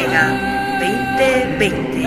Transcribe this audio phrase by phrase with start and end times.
[0.00, 2.06] Vega 2020.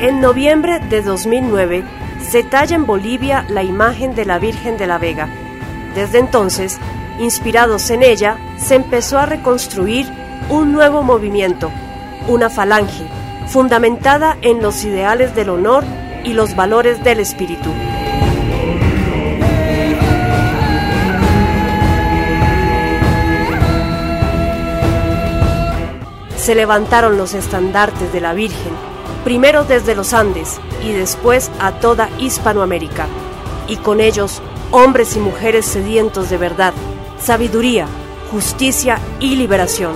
[0.00, 1.84] En noviembre de 2009
[2.20, 5.28] se talla en Bolivia la imagen de la Virgen de la Vega.
[5.94, 6.78] Desde entonces,
[7.20, 10.08] inspirados en ella, se empezó a reconstruir
[10.50, 11.70] un nuevo movimiento,
[12.26, 13.04] una falange,
[13.46, 15.84] fundamentada en los ideales del honor
[16.28, 17.70] y los valores del espíritu.
[26.36, 28.72] Se levantaron los estandartes de la Virgen,
[29.24, 33.06] primero desde los Andes y después a toda Hispanoamérica,
[33.66, 36.74] y con ellos hombres y mujeres sedientos de verdad,
[37.18, 37.86] sabiduría,
[38.30, 39.94] justicia y liberación.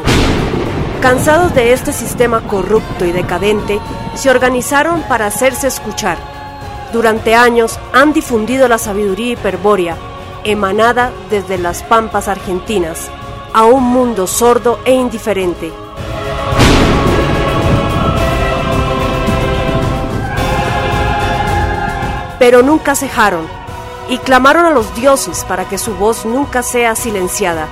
[1.03, 3.81] Cansados de este sistema corrupto y decadente,
[4.15, 6.32] se organizaron para hacerse escuchar.
[6.93, 9.97] Durante años han difundido la sabiduría hiperbórea,
[10.45, 13.11] emanada desde las pampas argentinas,
[13.55, 15.73] a un mundo sordo e indiferente.
[22.39, 23.47] Pero nunca cejaron
[24.11, 27.69] y clamaron a los dioses para que su voz nunca sea silenciada.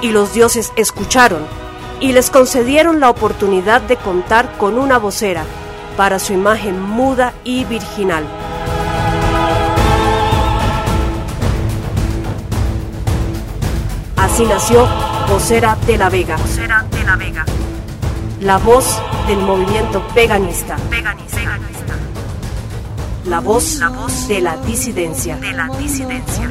[0.00, 1.42] Y los dioses escucharon
[1.98, 5.42] y les concedieron la oportunidad de contar con una vocera
[5.96, 8.24] para su imagen muda y virginal.
[14.40, 14.88] Así nació
[15.28, 16.34] Vocera de la Vega.
[16.38, 17.44] Vocera de la Vega.
[18.40, 20.78] La voz del movimiento veganista.
[20.88, 21.58] Veganista.
[23.26, 25.36] La voz, la voz de la disidencia.
[25.36, 26.50] De la disidencia.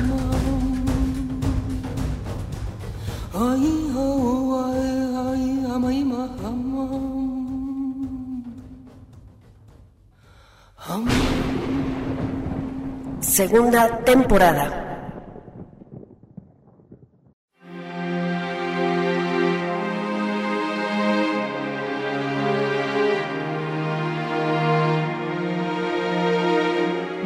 [13.21, 14.88] Segunda temporada.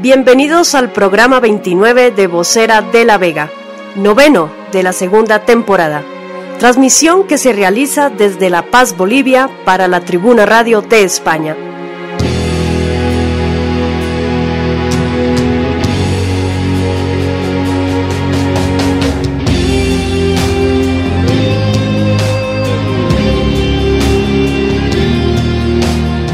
[0.04, 3.50] Bienvenidos al programa 29 de Vocera de la Vega,
[3.96, 6.04] noveno de la segunda temporada.
[6.60, 11.56] Transmisión que se realiza desde La Paz, Bolivia, para la Tribuna Radio de España.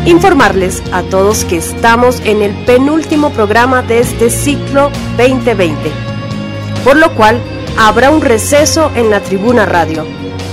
[0.10, 5.92] Informarles a todos que estamos en el penúltimo programa de este ciclo 2020,
[6.84, 7.40] por lo cual
[7.78, 10.06] habrá un receso en la tribuna radio,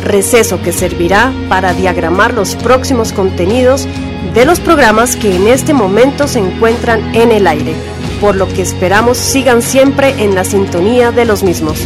[0.04, 3.88] receso que servirá para diagramar los próximos contenidos
[4.34, 7.74] de los programas que en este momento se encuentran en el aire,
[8.20, 11.80] por lo que esperamos sigan siempre en la sintonía de los mismos.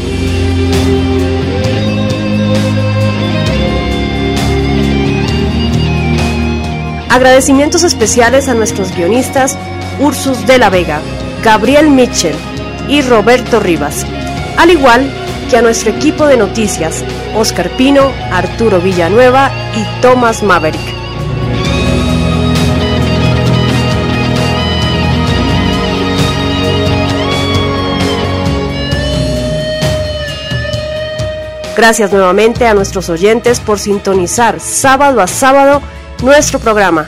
[7.10, 9.58] Agradecimientos especiales a nuestros guionistas
[9.98, 11.00] Ursus de la Vega,
[11.42, 12.36] Gabriel Mitchell
[12.88, 14.06] y Roberto Rivas,
[14.56, 15.12] al igual
[15.50, 17.04] que a nuestro equipo de noticias,
[17.34, 20.80] Oscar Pino, Arturo Villanueva y Thomas Maverick.
[31.76, 35.82] Gracias nuevamente a nuestros oyentes por sintonizar sábado a sábado
[36.22, 37.06] nuestro programa.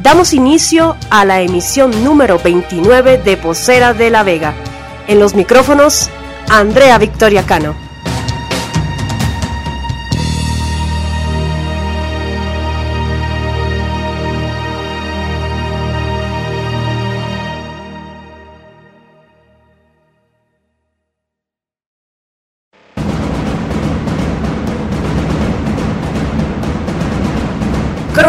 [0.00, 4.54] Damos inicio a la emisión número 29 de Posera de la Vega.
[5.08, 6.10] En los micrófonos,
[6.50, 7.83] Andrea Victoria Cano.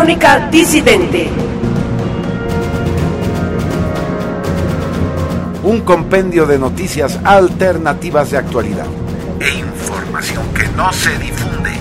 [0.05, 1.27] Crónica Disidente.
[5.63, 8.85] Un compendio de noticias alternativas de actualidad
[9.39, 11.71] e información que no se difunde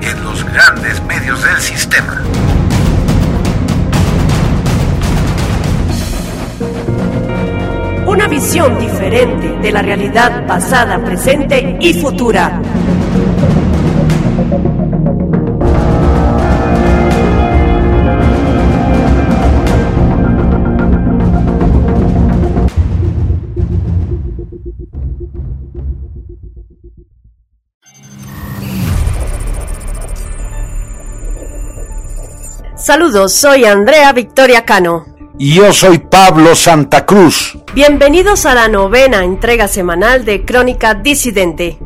[0.00, 2.22] en los grandes medios del sistema.
[8.06, 12.62] Una visión diferente de la realidad pasada, presente y futura.
[32.84, 35.06] Saludos, soy Andrea Victoria Cano.
[35.38, 37.56] Y yo soy Pablo Santa Cruz.
[37.72, 41.78] Bienvenidos a la novena entrega semanal de Crónica Disidente.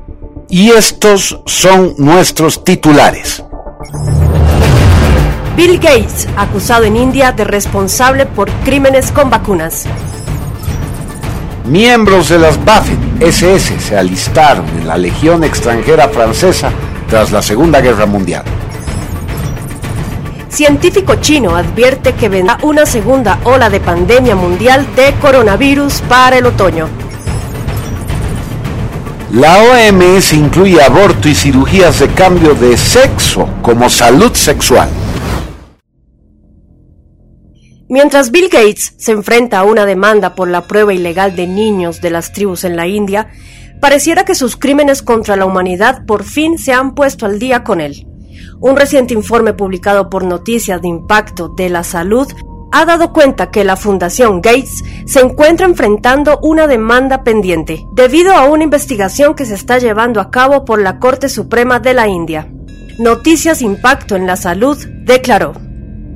[0.49, 3.45] Y estos son nuestros titulares.
[5.55, 9.85] Bill Gates, acusado en India de responsable por crímenes con vacunas.
[11.65, 16.73] Miembros de las Waffen SS se alistaron en la Legión extranjera francesa
[17.09, 18.43] tras la Segunda Guerra Mundial.
[20.51, 26.47] Científico chino advierte que vendrá una segunda ola de pandemia mundial de coronavirus para el
[26.47, 26.89] otoño.
[29.33, 34.89] La OMS incluye aborto y cirugías de cambio de sexo como salud sexual.
[37.91, 42.11] Mientras Bill Gates se enfrenta a una demanda por la prueba ilegal de niños de
[42.11, 43.29] las tribus en la India,
[43.81, 47.83] pareciera que sus crímenes contra la humanidad por fin se han puesto al día con
[47.83, 48.08] él.
[48.61, 52.27] Un reciente informe publicado por Noticias de Impacto de la Salud
[52.71, 58.45] ha dado cuenta que la Fundación Gates se encuentra enfrentando una demanda pendiente debido a
[58.45, 62.53] una investigación que se está llevando a cabo por la Corte Suprema de la India.
[62.99, 65.55] Noticias Impacto en la Salud declaró.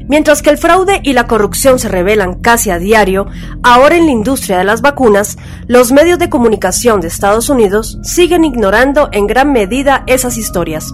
[0.08, 3.28] Mientras que el fraude y la corrupción se revelan casi a diario,
[3.62, 5.38] ahora en la industria de las vacunas,
[5.69, 10.92] los medios de comunicación de Estados Unidos siguen ignorando en gran medida esas historias.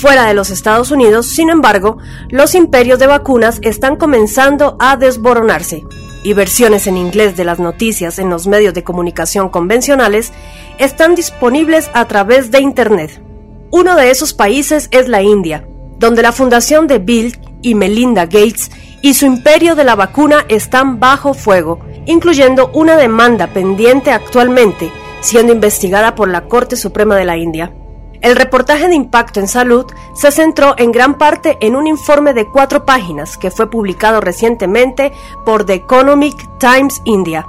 [0.00, 1.98] Fuera de los Estados Unidos, sin embargo,
[2.28, 5.84] los imperios de vacunas están comenzando a desboronarse
[6.24, 10.32] y versiones en inglés de las noticias en los medios de comunicación convencionales
[10.78, 13.22] están disponibles a través de Internet.
[13.70, 15.68] Uno de esos países es la India,
[15.98, 18.70] donde la fundación de Bill y Melinda Gates
[19.02, 24.90] y su imperio de la vacuna están bajo fuego, incluyendo una demanda pendiente actualmente,
[25.20, 27.72] siendo investigada por la Corte Suprema de la India.
[28.24, 29.84] El reportaje de impacto en salud
[30.14, 35.12] se centró en gran parte en un informe de cuatro páginas que fue publicado recientemente
[35.44, 37.46] por The Economic Times India.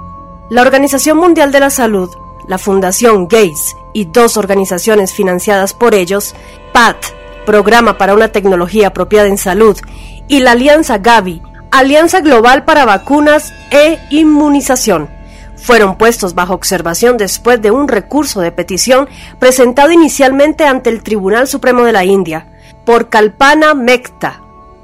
[0.49, 2.13] La Organización Mundial de la Salud,
[2.45, 6.35] la Fundación Gates y dos organizaciones financiadas por ellos,
[6.73, 6.97] PAT,
[7.45, 9.77] Programa para una Tecnología Apropiada en Salud,
[10.27, 11.41] y la Alianza Gavi,
[11.71, 15.09] Alianza Global para Vacunas e Inmunización,
[15.57, 19.07] fueron puestos bajo observación después de un recurso de petición
[19.39, 22.47] presentado inicialmente ante el Tribunal Supremo de la India
[22.85, 24.41] por Kalpana Mekta,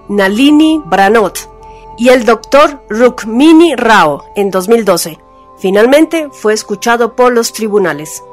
[0.10, 1.52] Nalini Branot
[1.98, 5.20] y el doctor Rukmini Rao en 2012.
[5.58, 8.24] Finalmente fue escuchado por los tribunales.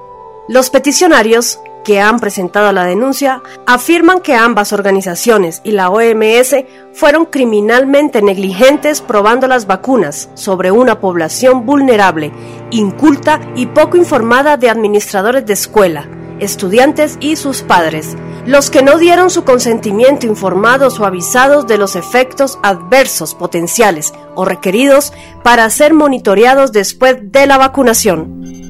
[0.48, 6.54] Los peticionarios que han presentado la denuncia afirman que ambas organizaciones y la OMS
[6.92, 12.30] fueron criminalmente negligentes probando las vacunas sobre una población vulnerable,
[12.70, 16.06] inculta y poco informada de administradores de escuela,
[16.40, 21.96] estudiantes y sus padres, los que no dieron su consentimiento informados o avisados de los
[21.96, 28.67] efectos adversos potenciales o requeridos para ser monitoreados después de la vacunación.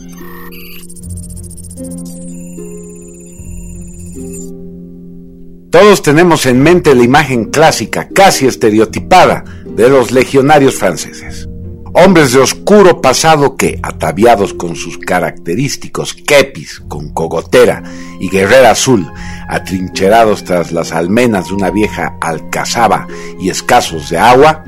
[5.70, 11.46] Todos tenemos en mente la imagen clásica, casi estereotipada, de los legionarios franceses.
[11.92, 17.82] Hombres de oscuro pasado que, ataviados con sus característicos kepis con cogotera
[18.18, 19.12] y guerrera azul,
[19.46, 23.06] atrincherados tras las almenas de una vieja alcazaba
[23.38, 24.64] y escasos de agua,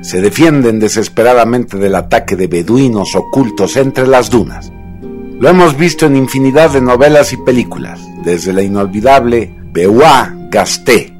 [0.00, 4.72] se defienden desesperadamente del ataque de beduinos ocultos entre las dunas.
[5.38, 11.14] Lo hemos visto en infinidad de novelas y películas, desde la inolvidable Bewa Gasté,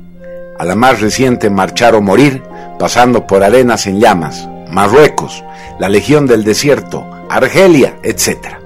[0.58, 2.42] a la más reciente Marchar o Morir,
[2.80, 5.44] pasando por Arenas en Llamas, Marruecos,
[5.78, 8.56] la Legión del Desierto, Argelia, etc.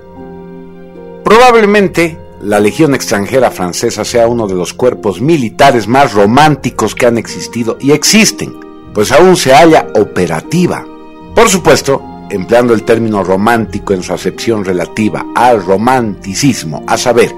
[1.23, 7.19] Probablemente la Legión extranjera francesa sea uno de los cuerpos militares más románticos que han
[7.19, 8.55] existido y existen,
[8.95, 10.87] pues aún se halla operativa.
[11.35, 17.35] Por supuesto, empleando el término romántico en su acepción relativa al romanticismo, a saber,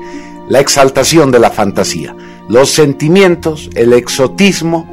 [0.49, 2.15] la exaltación de la fantasía,
[2.49, 4.87] los sentimientos, el exotismo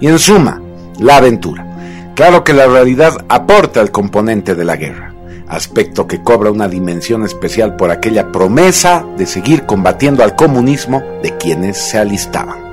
[0.00, 0.60] y en suma,
[0.98, 2.12] la aventura.
[2.14, 5.14] Claro que la realidad aporta el componente de la guerra,
[5.48, 11.36] aspecto que cobra una dimensión especial por aquella promesa de seguir combatiendo al comunismo de
[11.36, 12.64] quienes se alistaban.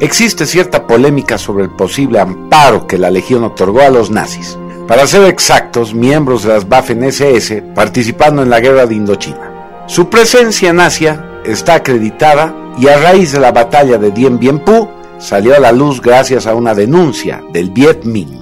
[0.00, 4.58] Existe cierta polémica sobre el posible amparo que la Legión otorgó a los nazis.
[4.88, 9.84] Para ser exactos, miembros de las Waffen-SS participando en la guerra de Indochina.
[9.86, 14.60] Su presencia en Asia está acreditada y a raíz de la batalla de Dien Bien
[14.60, 18.40] Phu salió a la luz gracias a una denuncia del Viet Minh.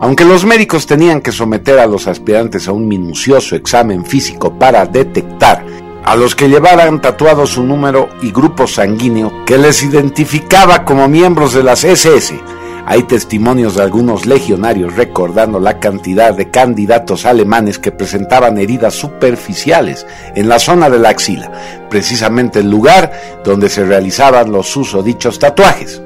[0.00, 4.84] Aunque los médicos tenían que someter a los aspirantes a un minucioso examen físico para
[4.86, 5.64] detectar
[6.04, 11.54] a los que llevaran tatuado su número y grupo sanguíneo que les identificaba como miembros
[11.54, 12.40] de las SS,
[12.86, 20.06] Hay testimonios de algunos legionarios recordando la cantidad de candidatos alemanes que presentaban heridas superficiales
[20.34, 21.52] en la zona de la axila,
[21.88, 26.02] precisamente el lugar donde se realizaban los susodichos tatuajes.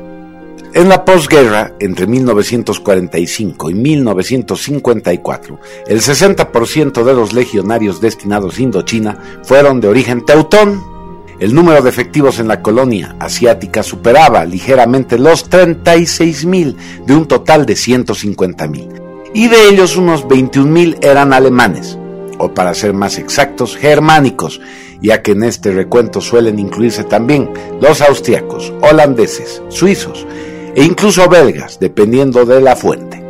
[0.76, 9.40] En la posguerra, entre 1945 y 1954, el 60% de los legionarios destinados a Indochina
[9.42, 10.95] fueron de origen teutón.
[11.38, 17.66] El número de efectivos en la colonia asiática superaba ligeramente los 36.000 de un total
[17.66, 21.98] de 150.000, y de ellos unos 21.000 eran alemanes,
[22.38, 24.62] o para ser más exactos, germánicos,
[25.02, 27.50] ya que en este recuento suelen incluirse también
[27.82, 30.26] los austriacos, holandeses, suizos,
[30.74, 33.25] e incluso belgas, dependiendo de la fuente.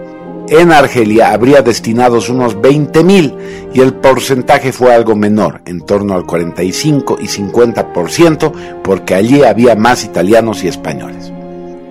[0.49, 6.25] En Argelia habría destinados unos 20.000 y el porcentaje fue algo menor, en torno al
[6.25, 11.33] 45 y 50%, porque allí había más italianos y españoles.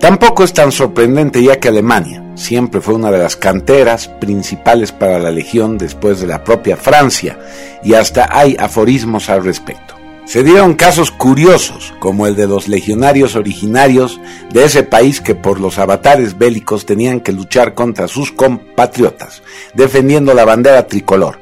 [0.00, 5.18] Tampoco es tan sorprendente ya que Alemania siempre fue una de las canteras principales para
[5.18, 7.38] la Legión después de la propia Francia,
[7.82, 9.85] y hasta hay aforismos al respecto.
[10.26, 15.60] Se dieron casos curiosos, como el de los legionarios originarios de ese país que por
[15.60, 21.38] los avatares bélicos tenían que luchar contra sus compatriotas, defendiendo la bandera tricolor.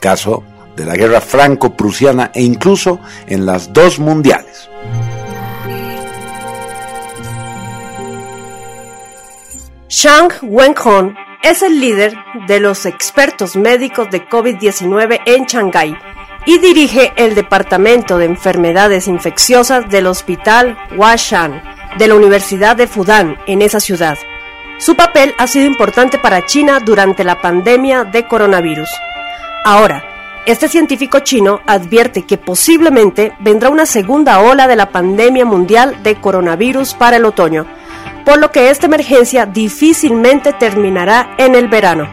[0.00, 0.42] Caso
[0.74, 4.68] de la guerra franco-prusiana e incluso en las dos mundiales.
[9.88, 11.14] Shang Wenhong
[11.44, 12.16] es el líder
[12.48, 15.96] de los expertos médicos de COVID-19 en Shanghái
[16.46, 21.60] y dirige el Departamento de Enfermedades Infecciosas del Hospital Huashan
[21.98, 24.16] de la Universidad de Fudan en esa ciudad.
[24.78, 28.88] Su papel ha sido importante para China durante la pandemia de coronavirus.
[29.64, 30.04] Ahora,
[30.46, 36.14] este científico chino advierte que posiblemente vendrá una segunda ola de la pandemia mundial de
[36.14, 37.66] coronavirus para el otoño,
[38.24, 42.08] por lo que esta emergencia difícilmente terminará en el verano.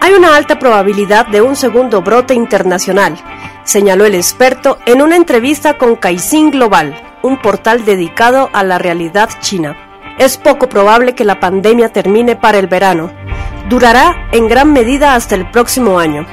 [0.00, 3.16] Hay una alta probabilidad de un segundo brote internacional,
[3.64, 9.28] señaló el experto en una entrevista con Caixin Global, un portal dedicado a la realidad
[9.40, 9.76] china.
[10.18, 13.10] Es poco probable que la pandemia termine para el verano.
[13.68, 16.26] Durará en gran medida hasta el próximo año.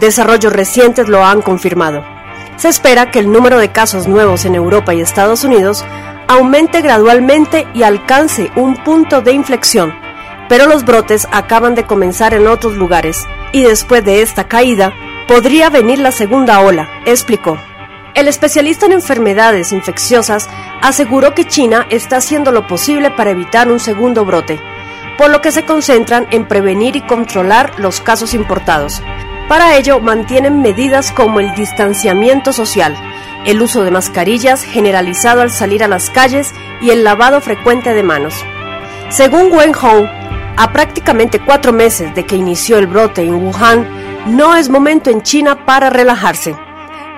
[0.00, 2.04] Desarrollos recientes lo han confirmado.
[2.56, 5.84] Se espera que el número de casos nuevos en Europa y Estados Unidos
[6.26, 9.94] aumente gradualmente y alcance un punto de inflexión
[10.48, 14.92] pero los brotes acaban de comenzar en otros lugares y después de esta caída
[15.26, 17.58] podría venir la segunda ola, explicó.
[18.14, 20.48] El especialista en enfermedades infecciosas
[20.80, 24.60] aseguró que China está haciendo lo posible para evitar un segundo brote,
[25.18, 29.02] por lo que se concentran en prevenir y controlar los casos importados.
[29.48, 32.96] Para ello mantienen medidas como el distanciamiento social,
[33.44, 38.02] el uso de mascarillas generalizado al salir a las calles y el lavado frecuente de
[38.02, 38.44] manos.
[39.10, 40.06] Según Wen Hong,
[40.56, 45.22] a prácticamente cuatro meses de que inició el brote en Wuhan, no es momento en
[45.22, 46.56] China para relajarse.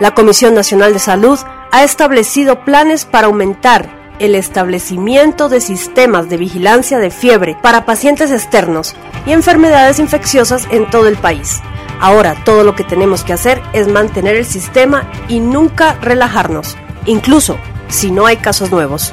[0.01, 1.39] La Comisión Nacional de Salud
[1.73, 8.31] ha establecido planes para aumentar el establecimiento de sistemas de vigilancia de fiebre para pacientes
[8.31, 8.95] externos
[9.27, 11.61] y enfermedades infecciosas en todo el país.
[12.01, 17.59] Ahora todo lo que tenemos que hacer es mantener el sistema y nunca relajarnos, incluso
[17.89, 19.13] si no hay casos nuevos.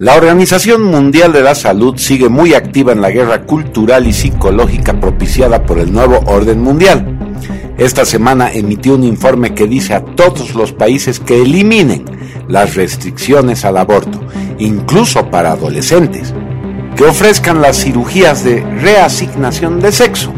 [0.00, 5.00] La Organización Mundial de la Salud sigue muy activa en la guerra cultural y psicológica
[5.00, 7.18] propiciada por el nuevo orden mundial.
[7.78, 12.04] Esta semana emitió un informe que dice a todos los países que eliminen
[12.46, 14.20] las restricciones al aborto,
[14.60, 16.32] incluso para adolescentes,
[16.94, 20.32] que ofrezcan las cirugías de reasignación de sexo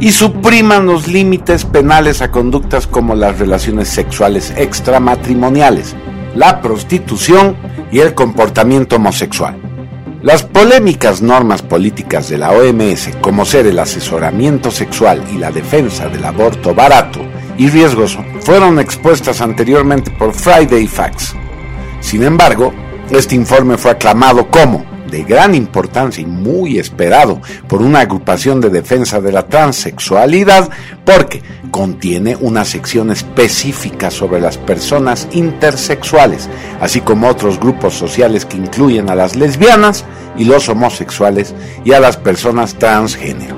[0.00, 5.96] y supriman los límites penales a conductas como las relaciones sexuales extramatrimoniales,
[6.34, 7.56] la prostitución
[7.92, 9.56] y el comportamiento homosexual.
[10.22, 16.08] Las polémicas normas políticas de la OMS, como ser el asesoramiento sexual y la defensa
[16.08, 17.20] del aborto barato
[17.58, 21.34] y riesgoso, fueron expuestas anteriormente por Friday Facts.
[22.00, 22.72] Sin embargo,
[23.10, 28.70] este informe fue aclamado como de gran importancia y muy esperado por una agrupación de
[28.70, 30.70] defensa de la transexualidad
[31.04, 36.48] porque contiene una sección específica sobre las personas intersexuales,
[36.80, 40.06] así como otros grupos sociales que incluyen a las lesbianas
[40.38, 41.54] y los homosexuales
[41.84, 43.56] y a las personas transgénero.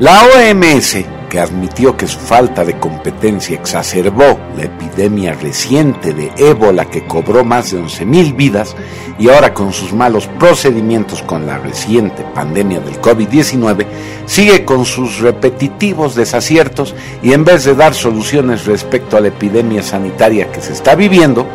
[0.00, 6.86] La OMS que admitió que su falta de competencia exacerbó la epidemia reciente de ébola
[6.86, 8.76] que cobró más de 11.000 vidas
[9.18, 13.86] y ahora con sus malos procedimientos con la reciente pandemia del COVID-19,
[14.26, 19.82] sigue con sus repetitivos desaciertos y en vez de dar soluciones respecto a la epidemia
[19.82, 21.46] sanitaria que se está viviendo,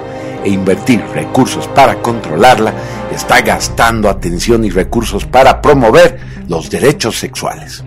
[0.43, 2.73] e invertir recursos para controlarla,
[3.13, 7.83] está gastando atención y recursos para promover los derechos sexuales.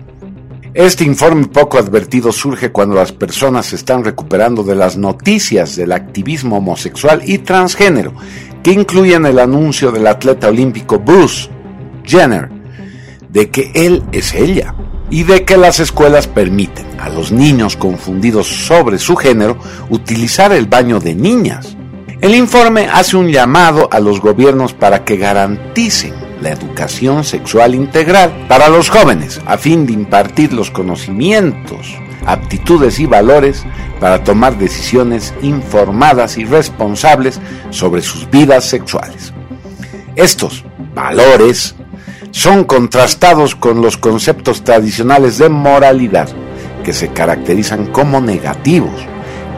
[0.77, 5.91] Este informe poco advertido surge cuando las personas se están recuperando de las noticias del
[5.91, 8.13] activismo homosexual y transgénero,
[8.61, 11.49] que incluyen el anuncio del atleta olímpico Bruce
[12.03, 12.49] Jenner
[13.27, 14.75] de que él es ella
[15.09, 19.57] y de que las escuelas permiten a los niños confundidos sobre su género
[19.89, 21.75] utilizar el baño de niñas.
[22.21, 28.45] El informe hace un llamado a los gobiernos para que garanticen la educación sexual integral
[28.47, 33.65] para los jóvenes, a fin de impartir los conocimientos, aptitudes y valores
[33.99, 37.39] para tomar decisiones informadas y responsables
[37.69, 39.33] sobre sus vidas sexuales.
[40.15, 41.75] Estos valores
[42.31, 46.29] son contrastados con los conceptos tradicionales de moralidad,
[46.83, 49.05] que se caracterizan como negativos.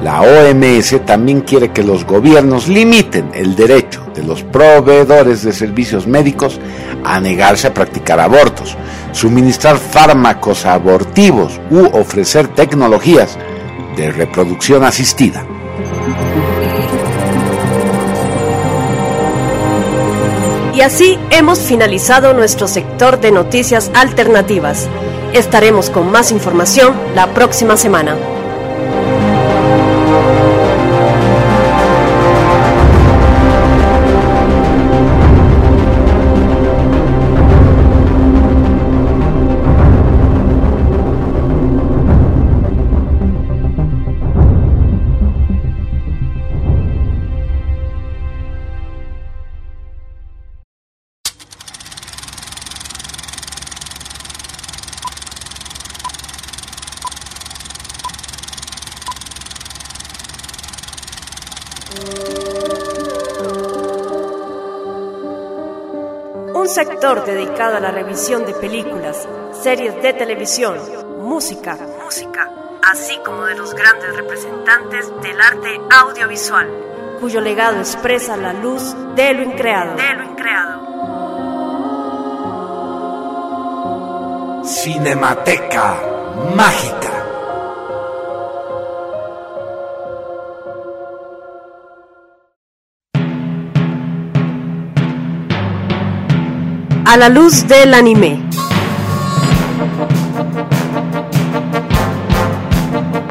[0.03, 6.07] La OMS también quiere que los gobiernos limiten el derecho de los proveedores de servicios
[6.07, 6.57] médicos
[7.03, 8.77] a negarse a practicar abortos,
[9.11, 13.37] suministrar fármacos abortivos u ofrecer tecnologías
[13.97, 15.45] de reproducción asistida.
[20.73, 24.87] Y así hemos finalizado nuestro sector de noticias alternativas.
[25.33, 28.15] Estaremos con más información la próxima semana.
[67.59, 69.27] Dedicado a la revisión de películas,
[69.61, 70.77] series de televisión,
[71.19, 72.49] música, música,
[72.89, 76.69] así como de los grandes representantes del arte audiovisual,
[77.19, 79.97] cuyo legado expresa la luz de lo increado.
[79.97, 80.79] De lo increado.
[84.63, 86.01] Cinemateca
[86.55, 87.18] Mágica.
[97.09, 98.39] A la luz del anime.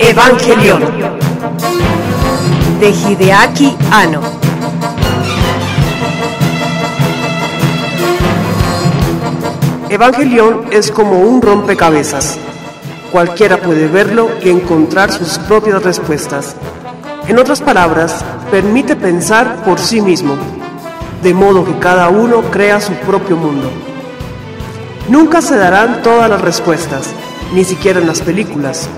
[0.01, 0.83] Evangelion
[2.81, 4.21] de Hideaki Anno.
[9.89, 12.37] Evangelion es como un rompecabezas.
[13.13, 16.57] Cualquiera puede verlo y encontrar sus propias respuestas.
[17.29, 20.58] En otras palabras, permite pensar por sí mismo
[21.23, 23.71] de modo que cada uno crea su propio mundo.
[25.09, 27.11] Nunca se darán todas las respuestas,
[27.55, 28.89] ni siquiera en las películas.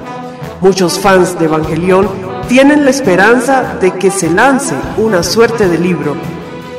[0.60, 2.08] Muchos fans de Evangelión
[2.48, 6.16] tienen la esperanza de que se lance una suerte de libro,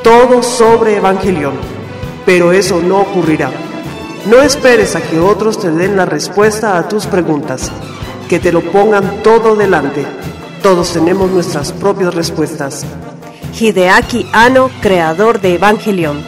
[0.02, 1.54] todo sobre Evangelión,
[2.26, 3.50] pero eso no ocurrirá.
[4.26, 7.72] No esperes a que otros te den la respuesta a tus preguntas,
[8.28, 10.06] que te lo pongan todo delante.
[10.62, 12.86] Todos tenemos nuestras propias respuestas.
[13.58, 16.22] Hideaki Anno, creador de Evangelion.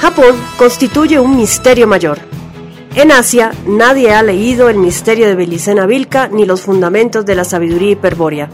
[0.00, 2.18] Japón constituye un misterio mayor.
[2.96, 7.44] En Asia, nadie ha leído el misterio de Belicena Vilca ni los fundamentos de la
[7.44, 8.50] sabiduría hiperbórea.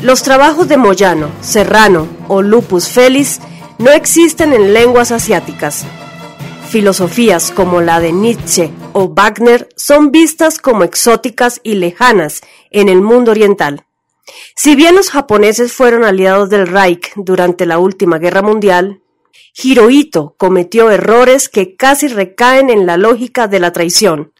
[0.00, 3.40] Los trabajos de Moyano, Serrano o Lupus Felis
[3.78, 5.84] no existen en lenguas asiáticas,
[6.70, 13.02] Filosofías como la de Nietzsche o Wagner son vistas como exóticas y lejanas en el
[13.02, 13.86] mundo oriental.
[14.54, 19.02] Si bien los japoneses fueron aliados del Reich durante la última guerra mundial,
[19.60, 24.32] Hirohito cometió errores que casi recaen en la lógica de la traición.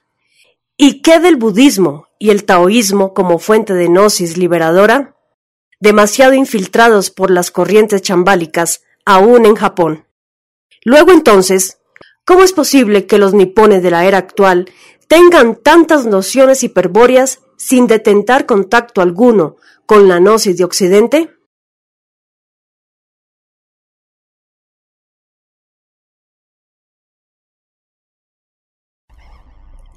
[0.76, 5.16] ¿Y qué del budismo y el taoísmo como fuente de gnosis liberadora?
[5.80, 10.06] Demasiado infiltrados por las corrientes chambálicas, aún en Japón.
[10.84, 11.79] Luego entonces,
[12.24, 14.70] ¿Cómo es posible que los nipones de la era actual
[15.08, 19.56] tengan tantas nociones hiperbóreas sin detentar contacto alguno
[19.86, 21.30] con la gnosis de Occidente?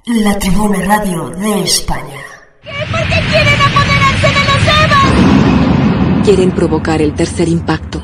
[0.06, 2.20] La Tribuna Radio de España.
[2.62, 6.24] ¿Por qué quieren apoderarse de los Evas?
[6.24, 8.02] Quieren provocar el tercer impacto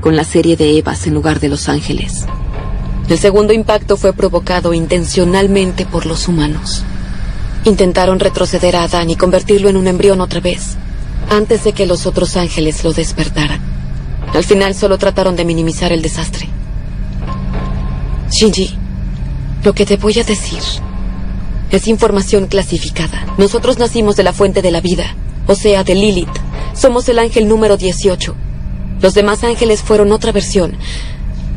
[0.00, 2.26] con la serie de Evas en lugar de Los Ángeles.
[3.08, 6.82] El segundo impacto fue provocado intencionalmente por los humanos.
[7.64, 10.76] Intentaron retroceder a Adán y convertirlo en un embrión otra vez,
[11.30, 13.60] antes de que los otros ángeles lo despertaran.
[14.32, 16.48] Al final solo trataron de minimizar el desastre.
[18.30, 18.74] Shinji,
[19.62, 20.62] lo que te voy a decir
[21.70, 23.26] es información clasificada.
[23.36, 25.14] Nosotros nacimos de la fuente de la vida,
[25.46, 26.28] o sea, de Lilith.
[26.74, 28.34] Somos el ángel número 18.
[29.02, 30.78] Los demás ángeles fueron otra versión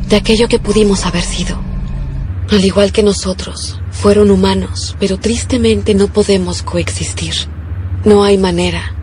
[0.08, 1.58] de aquello que pudimos haber sido.
[2.50, 7.34] Al igual que nosotros, fueron humanos, pero tristemente no podemos coexistir.
[8.04, 8.94] No hay manera.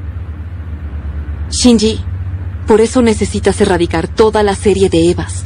[1.51, 1.99] Shinji,
[2.65, 5.43] por eso necesitas erradicar toda la serie de Evas.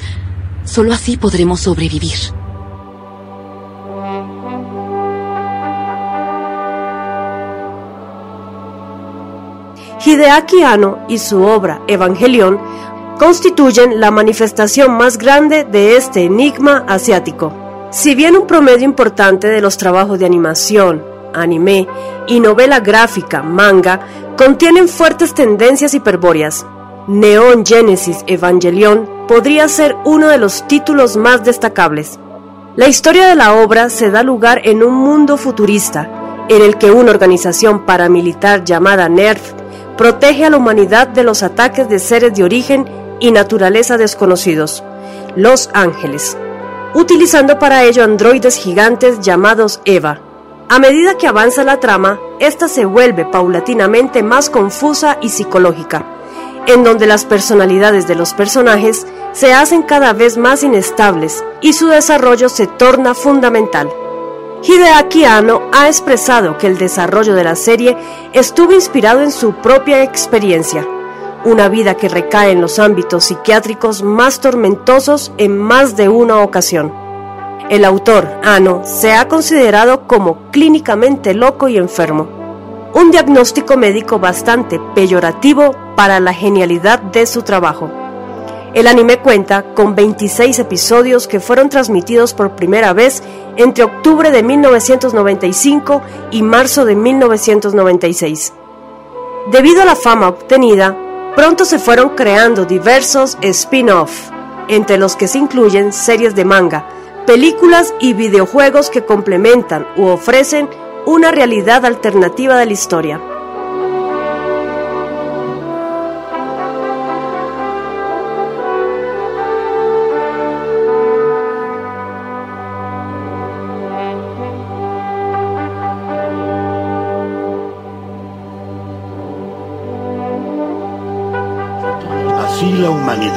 [0.63, 2.17] Solo así podremos sobrevivir.
[10.05, 12.57] Hideaki Anno y su obra Evangelion
[13.19, 17.51] constituyen la manifestación más grande de este enigma asiático.
[17.91, 21.03] Si bien un promedio importante de los trabajos de animación,
[21.33, 21.85] anime
[22.27, 23.99] y novela gráfica, manga,
[24.37, 26.65] contienen fuertes tendencias hiperbóreas,
[27.07, 32.17] Neon Genesis Evangelion podría ser uno de los títulos más destacables.
[32.77, 36.09] La historia de la obra se da lugar en un mundo futurista,
[36.47, 39.53] en el que una organización paramilitar llamada NERF
[39.97, 44.83] protege a la humanidad de los ataques de seres de origen y naturaleza desconocidos,
[45.35, 46.37] los ángeles,
[46.93, 50.21] utilizando para ello androides gigantes llamados Eva.
[50.69, 56.05] A medida que avanza la trama, esta se vuelve paulatinamente más confusa y psicológica,
[56.67, 61.87] en donde las personalidades de los personajes se hacen cada vez más inestables y su
[61.87, 63.89] desarrollo se torna fundamental.
[64.61, 67.97] Hideaki Anno ha expresado que el desarrollo de la serie
[68.33, 70.85] estuvo inspirado en su propia experiencia,
[71.45, 76.93] una vida que recae en los ámbitos psiquiátricos más tormentosos en más de una ocasión.
[77.69, 82.27] El autor, Anno, se ha considerado como clínicamente loco y enfermo,
[82.93, 87.89] un diagnóstico médico bastante peyorativo para la genialidad de su trabajo.
[88.73, 93.23] El anime cuenta con 26 episodios que fueron transmitidos por primera vez
[93.57, 98.53] entre octubre de 1995 y marzo de 1996.
[99.51, 100.95] Debido a la fama obtenida,
[101.35, 104.29] pronto se fueron creando diversos spin-off,
[104.67, 106.85] entre los que se incluyen series de manga,
[107.25, 110.69] películas y videojuegos que complementan u ofrecen
[111.05, 113.38] una realidad alternativa de la historia.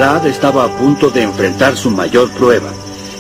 [0.02, 2.72] Estaba a punto de enfrentar su mayor prueba.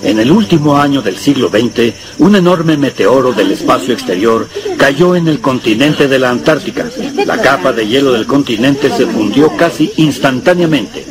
[0.02, 5.28] En el último año del siglo XX, un enorme meteoro del espacio exterior cayó en
[5.28, 6.90] el continente de la Antártica.
[7.24, 11.06] La capa de hielo del continente se fundió casi instantáneamente.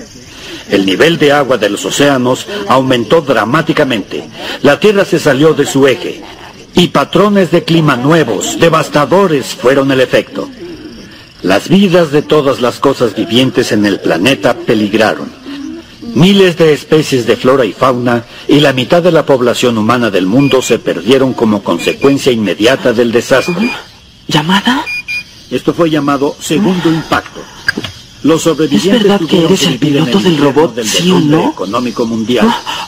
[0.70, 4.26] El nivel de agua de los océanos aumentó dramáticamente.
[4.64, 6.22] La Tierra se salió de su eje.
[6.76, 10.50] Y patrones de clima nuevos, devastadores, fueron el efecto.
[11.44, 15.41] Las vidas de todas las cosas vivientes en el planeta peligraron.
[16.02, 20.26] Miles de especies de flora y fauna y la mitad de la población humana del
[20.26, 23.72] mundo se perdieron como consecuencia inmediata del desastre.
[24.28, 24.84] ¿Llamada?
[25.52, 27.42] Esto fue llamado segundo impacto.
[28.24, 31.50] Los sobrevivientes ¿Es verdad que eres el piloto del robot, del sí o no?
[31.52, 32.48] económico mundial,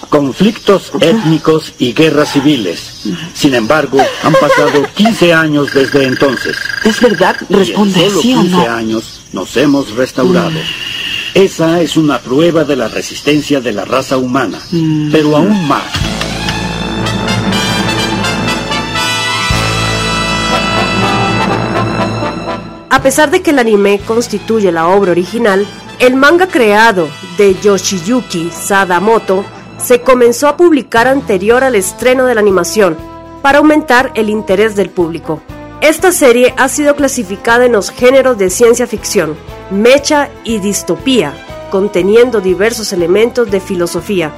[0.10, 3.02] conflictos étnicos y guerras civiles.
[3.34, 6.56] Sin embargo, han pasado 15 años desde entonces.
[6.84, 7.36] ¿Es verdad?
[7.50, 8.70] Responde, solo sí o 15 no.
[8.70, 10.60] años nos hemos restaurado.
[11.34, 14.60] Esa es una prueba de la resistencia de la raza humana,
[15.12, 15.82] pero aún más.
[22.92, 25.66] A pesar de que el anime constituye la obra original,
[25.98, 27.08] el manga creado
[27.40, 29.44] de Yoshiyuki Sadamoto
[29.80, 32.96] se comenzó a publicar anterior al estreno de la animación,
[33.42, 35.42] para aumentar el interés del público.
[35.84, 39.36] Esta serie ha sido clasificada en los géneros de ciencia ficción,
[39.70, 41.34] mecha y distopía,
[41.72, 44.32] conteniendo diversos elementos de filosofía,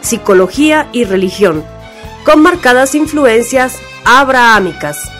[0.00, 1.62] psicología y religión,
[2.24, 5.12] con marcadas influencias abrahámicas.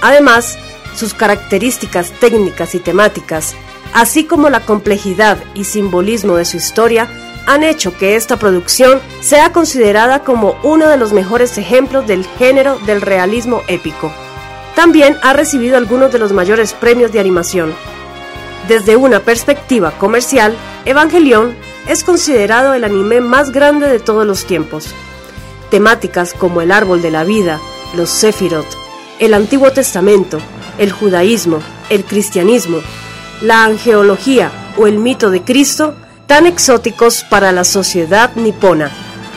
[0.00, 0.56] Además,
[0.96, 3.54] sus características técnicas y temáticas,
[3.92, 7.08] así como la complejidad y simbolismo de su historia,
[7.46, 12.78] han hecho que esta producción sea considerada como uno de los mejores ejemplos del género
[12.86, 14.10] del realismo épico.
[14.74, 17.74] También ha recibido algunos de los mayores premios de animación.
[18.68, 21.54] Desde una perspectiva comercial, Evangelion
[21.88, 24.86] es considerado el anime más grande de todos los tiempos.
[25.70, 27.58] Temáticas como el árbol de la vida,
[27.94, 28.66] los Sefirot,
[29.18, 30.38] el Antiguo Testamento,
[30.78, 32.78] el judaísmo, el cristianismo,
[33.40, 35.94] la angeología o el mito de Cristo,
[36.26, 38.90] tan exóticos para la sociedad nipona,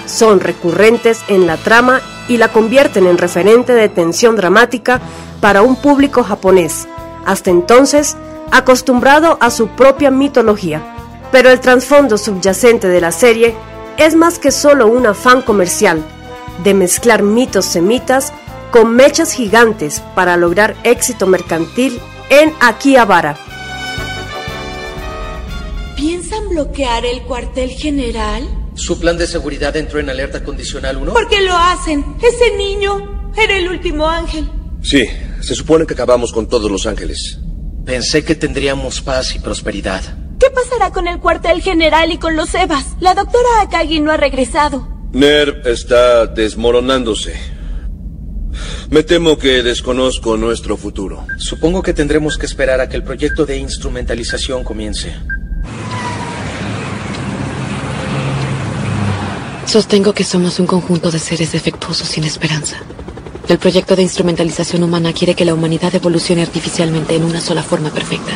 [0.05, 5.01] son recurrentes en la trama y la convierten en referente de tensión dramática
[5.41, 6.87] para un público japonés,
[7.25, 8.15] hasta entonces
[8.51, 10.81] acostumbrado a su propia mitología.
[11.31, 13.55] Pero el trasfondo subyacente de la serie
[13.97, 16.03] es más que solo un afán comercial
[16.63, 18.31] de mezclar mitos semitas
[18.71, 23.37] con mechas gigantes para lograr éxito mercantil en Akihabara.
[25.95, 28.62] ¿Piensan bloquear el cuartel general?
[28.75, 31.13] ¿Su plan de seguridad entró en alerta condicional 1?
[31.13, 32.03] ¿Por qué lo hacen?
[32.21, 34.49] Ese niño era el último ángel.
[34.81, 35.07] Sí,
[35.41, 37.39] se supone que acabamos con todos los ángeles.
[37.85, 40.01] Pensé que tendríamos paz y prosperidad.
[40.39, 42.85] ¿Qué pasará con el cuartel general y con los Evas?
[42.99, 44.87] La doctora Akagi no ha regresado.
[45.13, 47.33] NERV está desmoronándose.
[48.89, 51.25] Me temo que desconozco nuestro futuro.
[51.37, 55.13] Supongo que tendremos que esperar a que el proyecto de instrumentalización comience.
[59.73, 62.77] Sostengo que somos un conjunto de seres defectuosos sin esperanza.
[63.49, 67.89] El proyecto de instrumentalización humana quiere que la humanidad evolucione artificialmente en una sola forma
[67.89, 68.33] perfecta.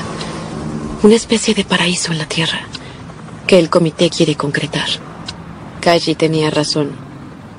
[1.04, 2.62] Una especie de paraíso en la Tierra,
[3.46, 4.88] que el comité quiere concretar.
[5.80, 6.94] Kaiji tenía razón.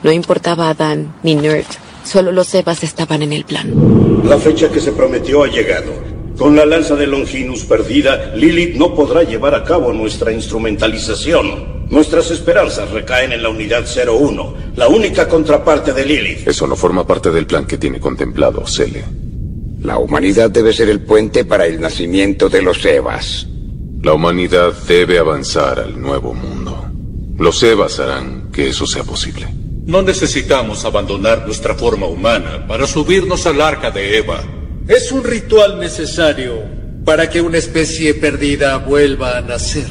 [0.03, 1.67] No importaba Adán ni Nerd,
[2.03, 3.73] solo los Evas estaban en el plan.
[4.25, 5.93] La fecha que se prometió ha llegado.
[6.39, 11.89] Con la lanza de Longinus perdida, Lilith no podrá llevar a cabo nuestra instrumentalización.
[11.91, 16.47] Nuestras esperanzas recaen en la unidad 01, la única contraparte de Lilith.
[16.47, 19.05] Eso no forma parte del plan que tiene contemplado, Cele.
[19.83, 23.49] La humanidad debe ser el puente para el nacimiento de los Evas.
[24.03, 26.89] La humanidad debe avanzar al nuevo mundo.
[27.37, 29.49] Los Evas harán que eso sea posible.
[29.87, 34.41] No necesitamos abandonar nuestra forma humana para subirnos al arca de Eva.
[34.89, 36.63] Es un ritual necesario
[37.05, 39.85] para que una especie perdida vuelva a nacer.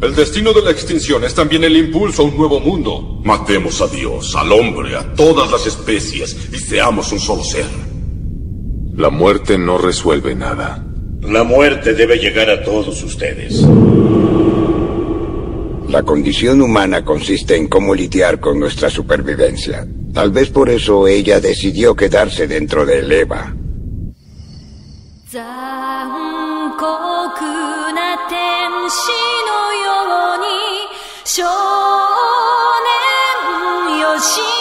[0.00, 3.20] El destino de la extinción es también el impulso a un nuevo mundo.
[3.24, 7.66] Matemos a Dios, al hombre, a todas las especies y seamos un solo ser.
[8.94, 10.86] La muerte no resuelve nada.
[11.22, 13.62] La muerte debe llegar a todos ustedes.
[15.88, 19.88] La condición humana consiste en cómo lidiar con nuestra supervivencia.
[20.14, 23.56] Tal vez por eso ella decidió quedarse dentro del EVA.
[25.28, 26.84] 残酷
[27.92, 29.10] な天使
[29.44, 30.46] のように
[31.24, 31.42] 少
[33.90, 34.55] 年よし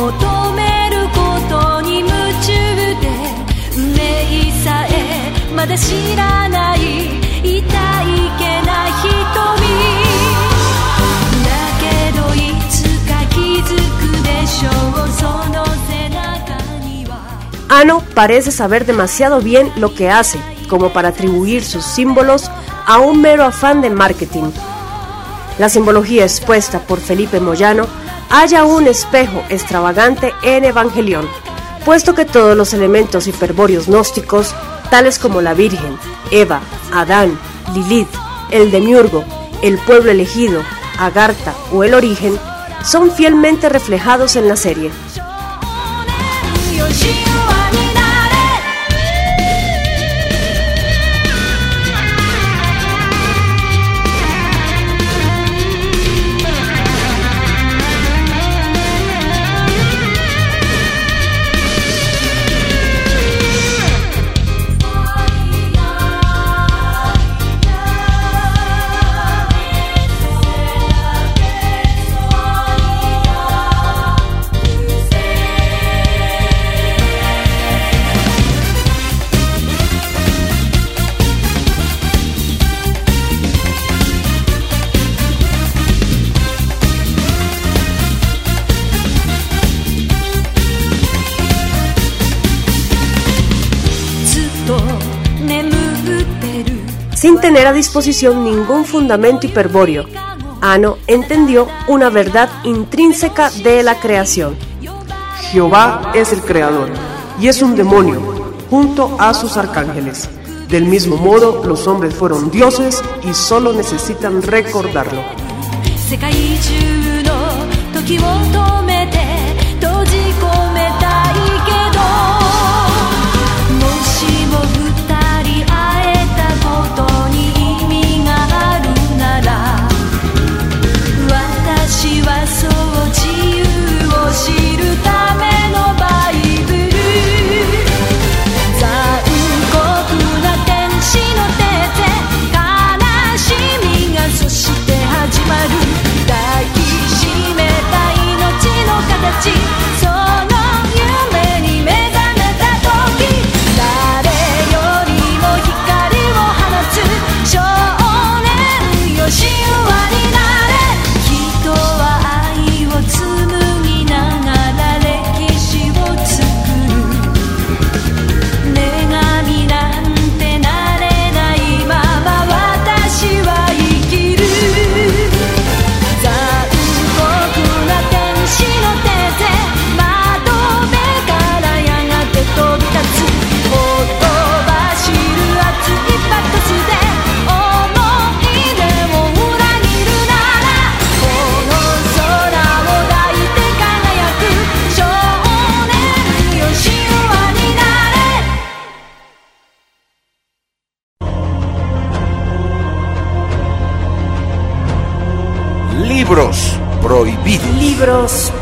[0.00, 2.10] 求めることに夢
[2.42, 2.52] 中
[3.00, 3.08] で
[3.76, 6.80] 運命さえまだ知らない
[7.42, 7.62] 痛い
[8.38, 9.06] けな瞳
[11.44, 11.48] だ
[11.80, 11.84] け
[12.16, 12.36] どい
[12.68, 12.74] つ
[13.06, 13.68] か気づ
[14.00, 14.68] くでしょ
[15.04, 17.12] うその背中には
[17.68, 22.50] Ano parece saber demasiado bien lo que hace como para atribuir sus símbolos
[22.86, 24.50] a un mero afán de marketing.
[25.58, 27.86] La simbología expuesta por Felipe Moyano
[28.31, 31.27] halla un espejo extravagante en Evangelión,
[31.83, 34.55] puesto que todos los elementos hiperbóreos gnósticos,
[34.89, 35.97] tales como la Virgen,
[36.31, 36.61] Eva,
[36.93, 37.37] Adán,
[37.73, 38.07] Lilith,
[38.49, 39.25] el demiurgo,
[39.61, 40.63] el pueblo elegido,
[40.97, 42.39] Agartha o el origen,
[42.85, 44.91] son fielmente reflejados en la serie.
[97.67, 100.05] a disposición ningún fundamento hiperbóreo.
[100.61, 104.55] Ano entendió una verdad intrínseca de la creación.
[105.51, 106.89] Jehová es el creador
[107.39, 110.29] y es un demonio junto a sus arcángeles.
[110.69, 115.21] Del mismo modo, los hombres fueron dioses y solo necesitan recordarlo.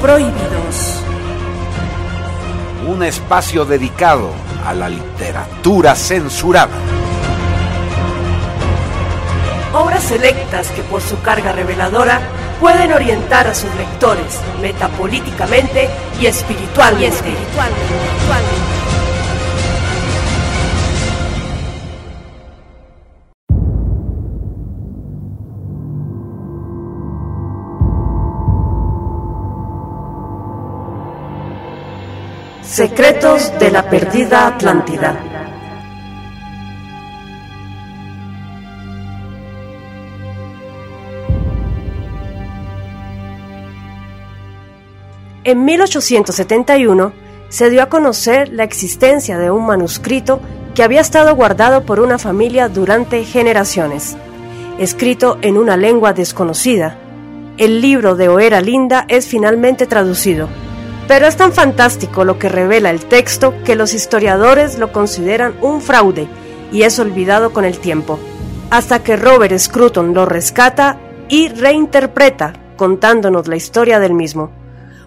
[0.01, 1.03] Prohibidos.
[2.88, 4.31] Un espacio dedicado
[4.65, 6.77] a la literatura censurada.
[9.73, 12.21] Obras selectas que por su carga reveladora
[12.59, 17.35] pueden orientar a sus lectores metapolíticamente y espiritualmente.
[32.99, 35.17] Secretos de la perdida Atlántida.
[45.45, 47.13] En 1871
[47.47, 50.41] se dio a conocer la existencia de un manuscrito
[50.75, 54.17] que había estado guardado por una familia durante generaciones.
[54.77, 56.97] Escrito en una lengua desconocida,
[57.57, 60.49] el libro de Oera Linda es finalmente traducido.
[61.10, 65.82] Pero es tan fantástico lo que revela el texto que los historiadores lo consideran un
[65.82, 66.28] fraude
[66.72, 68.19] y es olvidado con el tiempo,
[68.69, 74.52] hasta que Robert Scruton lo rescata y reinterpreta contándonos la historia del mismo.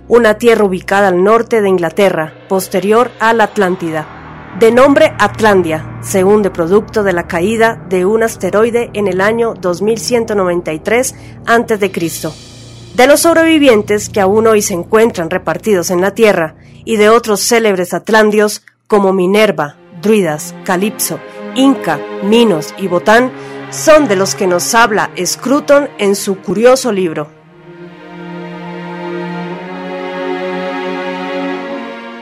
[0.09, 6.53] Una tierra ubicada al norte de Inglaterra, posterior a la Atlántida, de nombre Atlandia, segundo
[6.53, 11.15] producto de la caída de un asteroide en el año 2193
[11.47, 12.52] a.C
[12.95, 17.41] de los sobrevivientes que aún hoy se encuentran repartidos en la Tierra y de otros
[17.41, 21.19] célebres atlandios como Minerva, Druidas, Calipso,
[21.55, 23.33] Inca, Minos y Botán,
[23.71, 27.29] son de los que nos habla Scruton en su curioso libro.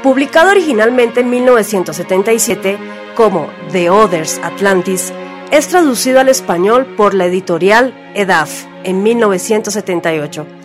[0.04, 2.78] Publicado originalmente en 1977
[3.16, 5.12] como The Others Atlantis,
[5.50, 10.59] es traducido al español por la editorial EDAF en 1978.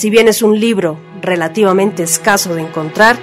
[0.00, 3.18] Si bien es un libro relativamente escaso de encontrar,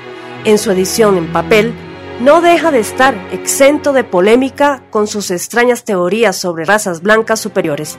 [0.45, 1.73] en su edición en papel,
[2.19, 7.97] no deja de estar exento de polémica con sus extrañas teorías sobre razas blancas superiores.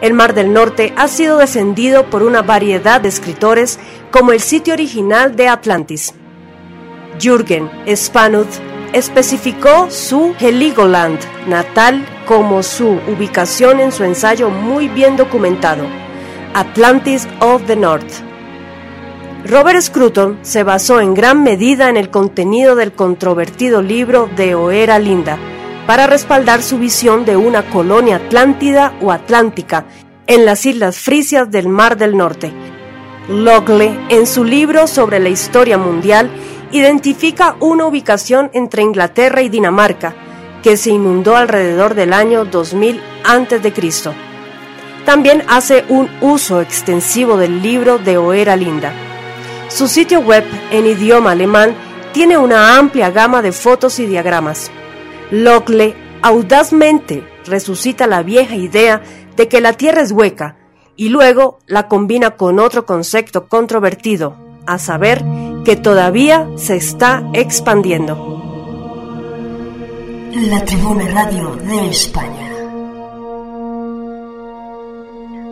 [0.00, 3.80] El Mar del Norte ha sido descendido por una variedad de escritores
[4.12, 6.14] como el sitio original de Atlantis.
[7.20, 8.60] Jürgen Spanuth
[8.92, 11.18] especificó su Heligoland
[11.48, 15.86] natal como su ubicación en su ensayo muy bien documentado,
[16.54, 18.22] Atlantis of the North.
[19.46, 24.98] Robert Scruton se basó en gran medida en el contenido del controvertido libro de Oera
[24.98, 25.38] Linda
[25.86, 29.86] para respaldar su visión de una colonia atlántida o atlántica
[30.26, 32.52] en las islas frisias del Mar del Norte.
[33.28, 36.30] Logle, en su libro sobre la historia mundial,
[36.72, 40.16] identifica una ubicación entre Inglaterra y Dinamarca,
[40.64, 44.29] que se inundó alrededor del año 2000 a.C.
[45.04, 48.92] También hace un uso extensivo del libro de Oera Linda.
[49.68, 51.74] Su sitio web en idioma alemán
[52.12, 54.70] tiene una amplia gama de fotos y diagramas.
[55.30, 59.02] Locle audazmente resucita la vieja idea
[59.36, 60.56] de que la Tierra es hueca
[60.96, 64.36] y luego la combina con otro concepto controvertido,
[64.66, 65.24] a saber,
[65.64, 68.40] que todavía se está expandiendo.
[70.32, 72.49] La Tribuna Radio de España.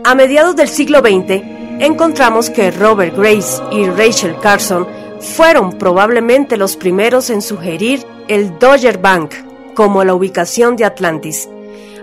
[0.08, 1.42] A mediados del siglo XX,
[1.80, 4.86] encontramos que Robert Grace y Rachel Carson
[5.20, 9.34] fueron probablemente los primeros en sugerir el Dodger Bank
[9.74, 11.46] como la ubicación de Atlantis.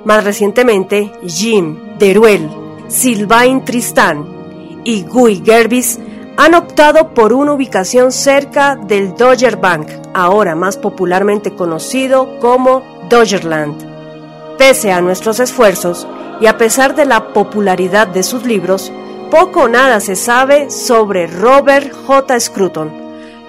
[0.04, 2.48] Más recientemente, Jim Deruel,
[2.90, 4.24] Sylvain Tristan
[4.84, 5.98] y Guy Gerbis
[6.38, 13.95] han optado por una ubicación cerca del Dodger Bank, ahora más popularmente conocido como Dodgerland.
[14.58, 16.08] Pese a nuestros esfuerzos
[16.40, 18.92] y a pesar de la popularidad de sus libros,
[19.30, 22.40] poco o nada se sabe sobre Robert J.
[22.40, 22.92] Scruton.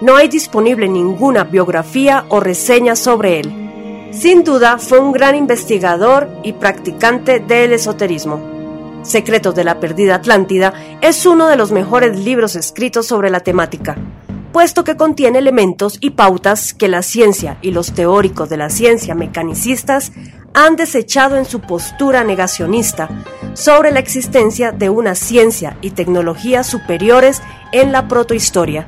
[0.01, 4.09] No hay disponible ninguna biografía o reseña sobre él.
[4.11, 8.41] Sin duda fue un gran investigador y practicante del esoterismo.
[9.03, 13.95] Secretos de la Perdida Atlántida es uno de los mejores libros escritos sobre la temática,
[14.57, 19.13] puesto que contiene elementos y pautas que la ciencia y los teóricos de la ciencia
[19.13, 20.11] mecanicistas
[20.55, 23.07] han desechado en su postura negacionista
[23.53, 28.87] sobre la existencia de una ciencia y tecnología superiores en la protohistoria,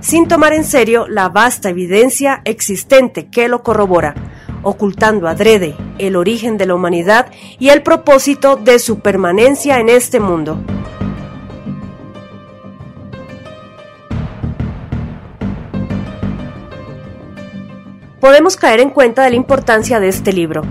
[0.00, 4.14] sin tomar en serio la vasta evidencia existente que lo corrobora
[4.62, 10.18] ocultando adrede el origen de la humanidad y el propósito de su permanencia en este
[10.18, 10.64] mundo.
[18.20, 20.62] Podemos caer en cuenta de la importancia de este libro,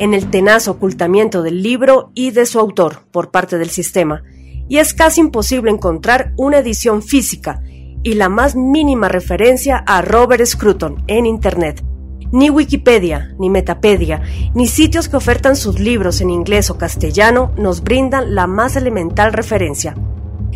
[0.00, 4.24] en el tenaz ocultamiento del libro y de su autor por parte del sistema,
[4.68, 7.62] y es casi imposible encontrar una edición física
[8.02, 11.84] y la más mínima referencia a Robert Scruton en Internet.
[12.32, 14.20] Ni Wikipedia, ni Metapedia,
[14.54, 19.32] ni sitios que ofertan sus libros en inglés o castellano nos brindan la más elemental
[19.32, 19.94] referencia.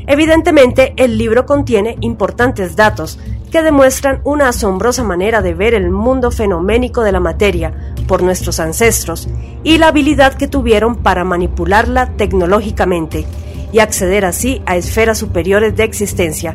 [0.06, 3.18] Evidentemente, el libro contiene importantes datos
[3.50, 8.60] que demuestran una asombrosa manera de ver el mundo fenoménico de la materia por nuestros
[8.60, 9.28] ancestros
[9.62, 13.26] y la habilidad que tuvieron para manipularla tecnológicamente
[13.72, 16.54] y acceder así a esferas superiores de existencia,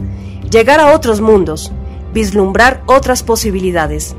[0.50, 1.72] llegar a otros mundos,
[2.14, 4.16] vislumbrar otras posibilidades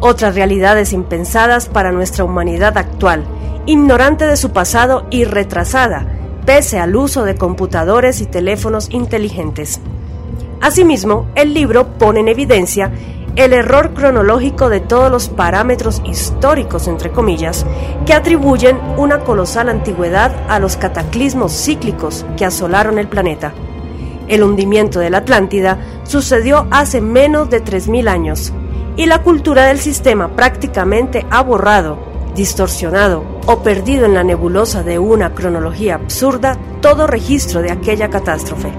[0.00, 3.24] otras realidades impensadas para nuestra humanidad actual,
[3.66, 6.06] ignorante de su pasado y retrasada,
[6.46, 9.80] pese al uso de computadores y teléfonos inteligentes.
[10.60, 12.90] Asimismo, el libro pone en evidencia
[13.34, 17.66] el error cronológico de todos los parámetros históricos, entre comillas,
[18.06, 23.52] que atribuyen una colosal antigüedad a los cataclismos cíclicos que asolaron el planeta.
[24.28, 28.52] El hundimiento de la Atlántida sucedió hace menos de 3.000 años,
[28.96, 31.98] y la cultura del sistema prácticamente ha borrado,
[32.36, 38.70] distorsionado o perdido en la nebulosa de una cronología absurda todo registro de aquella catástrofe,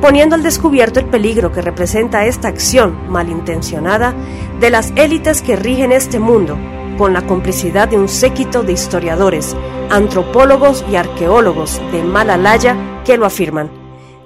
[0.00, 4.14] poniendo al descubierto el peligro que representa esta acción malintencionada
[4.60, 6.56] de las élites que rigen este mundo,
[6.96, 9.56] con la complicidad de un séquito de historiadores,
[9.90, 13.82] antropólogos y arqueólogos de Malalaya que lo afirman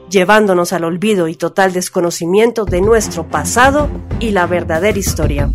[0.09, 3.89] llevándonos al olvido y total desconocimiento de nuestro pasado
[4.21, 5.51] y la verdadera historia.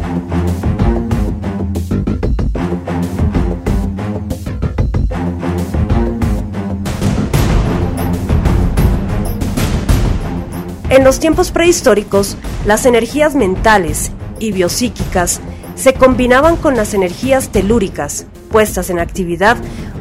[10.92, 12.36] En los tiempos prehistóricos,
[12.66, 15.40] las energías mentales y biopsíquicas
[15.76, 19.56] se combinaban con las energías telúricas, puestas en actividad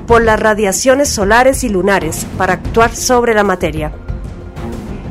[0.08, 3.92] por las radiaciones solares y lunares para actuar sobre la materia.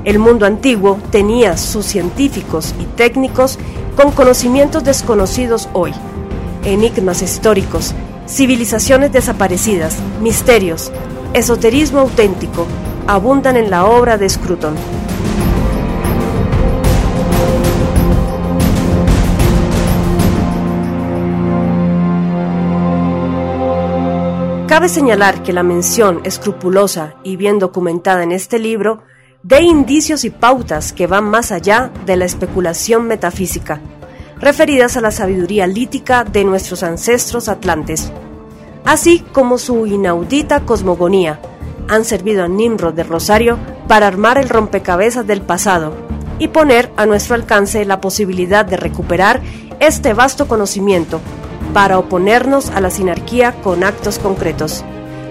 [0.04, 3.58] El mundo antiguo tenía sus científicos y técnicos
[3.96, 5.94] con conocimientos desconocidos hoy,
[6.66, 7.94] enigmas históricos,
[8.28, 10.92] civilizaciones desaparecidas, misterios,
[11.34, 12.68] esoterismo auténtico,
[13.08, 14.76] abundan en la obra de Scruton.
[24.70, 29.02] Cabe señalar que la mención escrupulosa y bien documentada en este libro
[29.42, 33.82] de indicios y pautas que van más allá de la especulación metafísica,
[34.40, 38.12] referidas a la sabiduría lítica de nuestros ancestros atlantes,
[38.86, 41.40] así como su inaudita cosmogonía,
[41.88, 43.58] han servido a Nimrod de Rosario
[43.88, 45.96] para armar el rompecabezas del pasado
[46.38, 49.42] y poner a nuestro alcance la posibilidad de recuperar
[49.80, 51.22] este vasto conocimiento
[51.74, 54.84] para oponernos a la sinarquía con actos concretos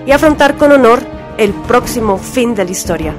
[0.07, 1.01] y afrontar con honor
[1.37, 3.15] el próximo fin de la historia.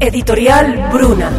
[0.00, 1.30] Editorial Bruna.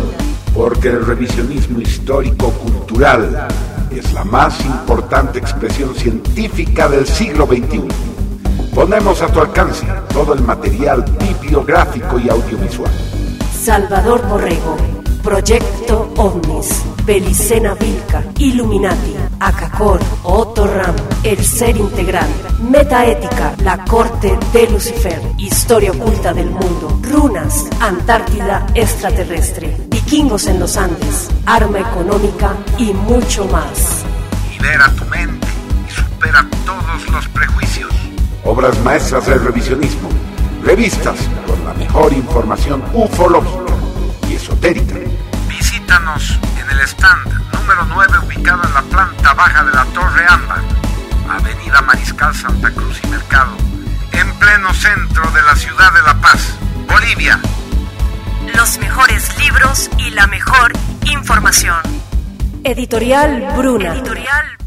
[0.55, 3.47] porque el revisionismo histórico-cultural
[3.91, 8.12] es la más importante expresión científica del siglo XXI.
[8.75, 12.91] Ponemos a tu alcance todo el material bibliográfico y audiovisual.
[13.63, 14.75] Salvador Borrego,
[15.23, 22.27] Proyecto OVNIS, Belicena Vilca, Illuminati, Acacor, Otto Ram, El Ser Integral,
[22.67, 30.75] Metaética, La Corte de Lucifer, Historia Oculta del Mundo, Runas, Antártida Extraterrestre, Vikingos en los
[30.77, 34.03] Andes, Arma Económica y mucho más.
[34.51, 35.47] Libera tu mente
[35.87, 38.02] y supera todos los prejuicios.
[38.45, 40.09] Obras maestras del revisionismo.
[40.63, 41.17] Revistas
[41.47, 43.73] con la mejor información ufológica
[44.29, 44.95] y esotérica.
[45.47, 50.61] Visítanos en el stand número 9 ubicado en la planta baja de la Torre Ámbar,
[51.29, 53.55] Avenida Mariscal Santa Cruz y Mercado,
[54.11, 57.39] en pleno centro de la ciudad de La Paz, Bolivia.
[58.55, 60.73] Los mejores libros y la mejor
[61.05, 61.77] información.
[62.65, 63.93] Editorial Bruna.
[63.93, 64.57] Editorial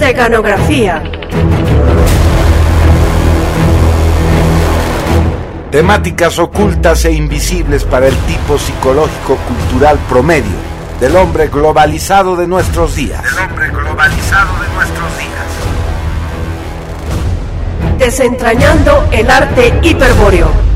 [0.00, 0.08] Bruna.
[0.08, 1.02] Esteganografía.
[5.70, 12.96] Temáticas ocultas e invisibles para el tipo psicológico cultural promedio del hombre globalizado de nuestros
[12.96, 13.22] días.
[13.22, 15.30] Del hombre globalizado de nuestros días.
[17.98, 20.69] Desentrañando el arte hiperbóreo.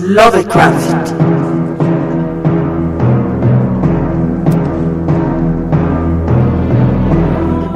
[0.00, 1.12] Lovecraft.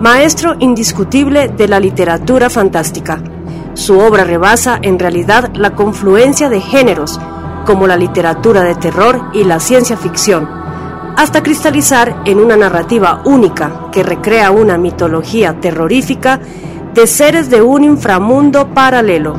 [0.01, 3.23] maestro indiscutible de la literatura fantástica.
[3.75, 7.21] Su obra rebasa en realidad la confluencia de géneros,
[7.67, 10.60] como la literatura de terror y la ciencia ficción,
[11.17, 16.41] hasta cristalizar en una narrativa única que recrea una mitología terrorífica
[16.95, 19.35] de seres de un inframundo paralelo.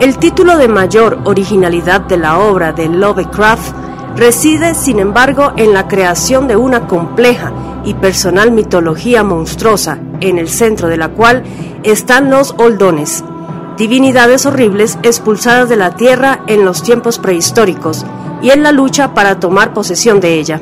[0.00, 3.74] El título de mayor originalidad de la obra de Lovecraft
[4.16, 7.52] reside, sin embargo, en la creación de una compleja
[7.84, 11.42] y personal mitología monstruosa, en el centro de la cual
[11.82, 13.24] están los holdones,
[13.76, 18.04] divinidades horribles expulsadas de la tierra en los tiempos prehistóricos
[18.42, 20.60] y en la lucha para tomar posesión de ella.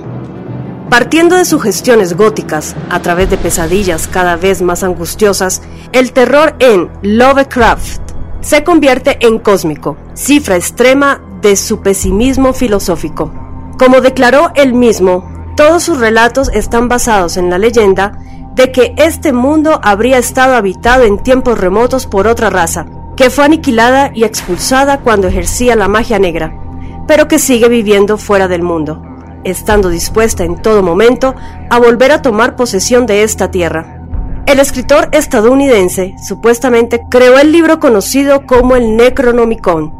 [0.89, 5.63] Partiendo de sugestiones góticas, a través de pesadillas cada vez más angustiosas,
[5.93, 8.01] el terror en Lovecraft
[8.41, 13.33] se convierte en cósmico, cifra extrema de su pesimismo filosófico.
[13.79, 18.19] Como declaró él mismo, todos sus relatos están basados en la leyenda
[18.55, 23.45] de que este mundo habría estado habitado en tiempos remotos por otra raza, que fue
[23.45, 26.66] aniquilada y expulsada cuando ejercía la magia negra,
[27.07, 29.03] pero que sigue viviendo fuera del mundo,
[29.45, 31.35] estando dispuesta en todo momento
[31.71, 34.03] a volver a tomar posesión de esta tierra.
[34.47, 39.93] El escritor estadounidense supuestamente creó el libro conocido como el Necronomicon.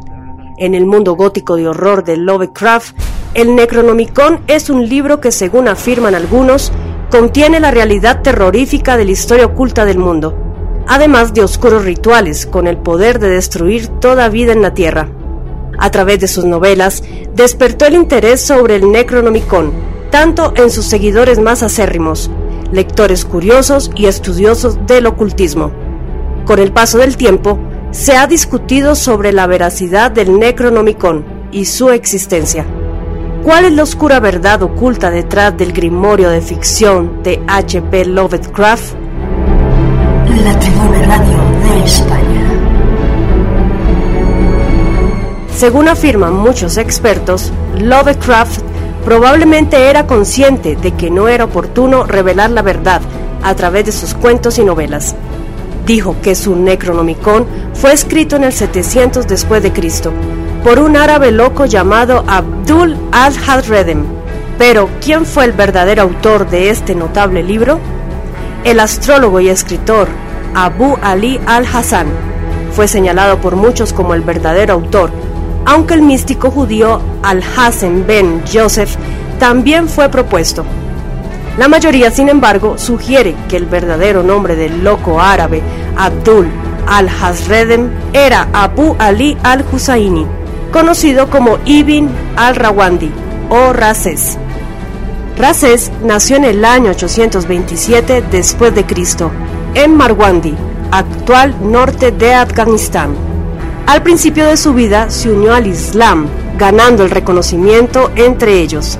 [0.57, 2.97] En el mundo gótico de horror de Lovecraft,
[3.33, 6.71] el Necronomicon es un libro que, según afirman algunos,
[7.11, 10.33] contiene la realidad terrorífica de la historia oculta del mundo,
[10.87, 15.09] además de oscuros rituales con el poder de destruir toda vida en la Tierra.
[15.77, 17.03] A través de sus novelas,
[17.35, 19.71] despertó el interés sobre el Necronomicon,
[20.09, 22.31] tanto en sus seguidores más acérrimos,
[22.71, 25.71] lectores curiosos y estudiosos del ocultismo.
[26.45, 27.59] Con el paso del tiempo,
[27.91, 32.65] se ha discutido sobre la veracidad del Necronomicon y su existencia.
[33.43, 38.05] ¿Cuál es la oscura verdad oculta detrás del grimorio de ficción de H.P.
[38.05, 38.95] Lovecraft?
[40.43, 42.46] La Tribuna Radio de España.
[45.57, 48.61] Según afirman muchos expertos, Lovecraft
[49.03, 53.01] probablemente era consciente de que no era oportuno revelar la verdad
[53.41, 55.15] a través de sus cuentos y novelas.
[55.87, 60.13] Dijo que su Necronomicon fue escrito en el 700 después de Cristo
[60.63, 64.03] por un árabe loco llamado Abdul al-Hadredem.
[64.59, 67.79] Pero, ¿quién fue el verdadero autor de este notable libro?
[68.63, 70.07] El astrólogo y escritor
[70.53, 72.05] Abu Ali al-Hassan
[72.73, 75.09] fue señalado por muchos como el verdadero autor,
[75.67, 78.95] aunque el místico judío Al-Hassan ben Joseph
[79.37, 80.65] también fue propuesto.
[81.57, 85.61] La mayoría, sin embargo, sugiere que el verdadero nombre del loco árabe
[85.97, 86.47] Abdul
[86.87, 90.25] al-Hazredem era Abu Ali al-Husaini,
[90.71, 93.11] conocido como Ibn al-Rawandi
[93.49, 94.37] o Rases.
[95.37, 99.31] Rases nació en el año 827 después de Cristo,
[99.73, 100.55] en Marwandi,
[100.91, 103.26] actual norte de Afganistán.
[103.87, 106.27] Al principio de su vida se unió al Islam,
[106.57, 108.99] ganando el reconocimiento entre ellos.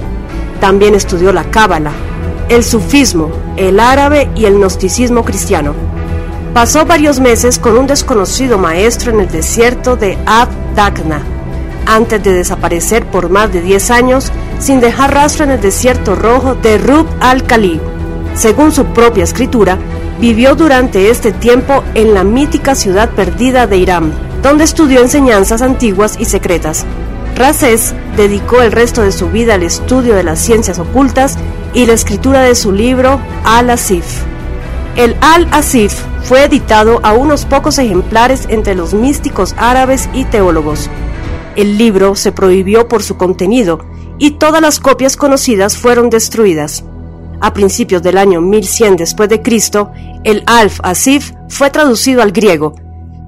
[0.61, 1.91] También estudió la Cábala,
[2.47, 5.73] el sufismo, el árabe y el gnosticismo cristiano.
[6.53, 11.21] Pasó varios meses con un desconocido maestro en el desierto de Abdakna,
[11.85, 16.55] antes de desaparecer por más de 10 años sin dejar rastro en el desierto rojo
[16.55, 17.81] de Rub al-Khali.
[18.35, 19.77] Según su propia escritura,
[20.21, 26.17] vivió durante este tiempo en la mítica ciudad perdida de Irán, donde estudió enseñanzas antiguas
[26.19, 26.85] y secretas.
[27.35, 31.37] Races dedicó el resto de su vida al estudio de las ciencias ocultas
[31.73, 34.23] y la escritura de su libro Al-Asif.
[34.95, 40.89] El Al-Asif fue editado a unos pocos ejemplares entre los místicos árabes y teólogos.
[41.55, 43.85] El libro se prohibió por su contenido
[44.17, 46.83] y todas las copias conocidas fueron destruidas.
[47.39, 49.91] A principios del año 1100 después de Cristo,
[50.23, 52.73] el Alf-Asif fue traducido al griego,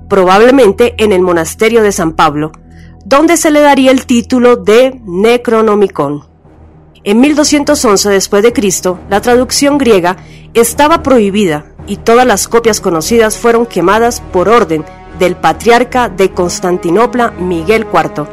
[0.09, 2.51] probablemente en el monasterio de San Pablo,
[3.05, 6.27] donde se le daría el título de Necronomicon.
[7.03, 10.17] En 1211 después de Cristo, la traducción griega
[10.53, 14.83] estaba prohibida y todas las copias conocidas fueron quemadas por orden
[15.17, 18.27] del patriarca de Constantinopla Miguel IV.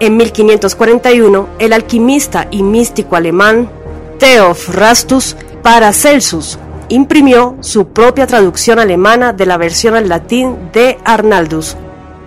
[0.00, 3.70] En 1541, el alquimista y místico alemán
[4.18, 6.58] Theophrastus Paracelsus
[6.88, 11.76] imprimió su propia traducción alemana de la versión al latín de Arnaldus.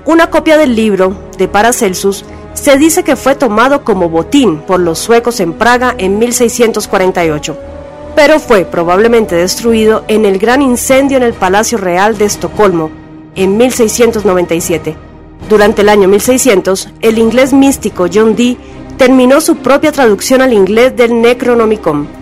[0.05, 4.99] Una copia del libro de Paracelsus se dice que fue tomado como botín por los
[4.99, 7.57] suecos en Praga en 1648,
[8.15, 12.89] pero fue probablemente destruido en el gran incendio en el Palacio Real de Estocolmo
[13.35, 14.95] en 1697.
[15.47, 18.57] Durante el año 1600, el inglés místico John Dee
[18.97, 22.18] terminó su propia traducción al inglés del Necronomicon.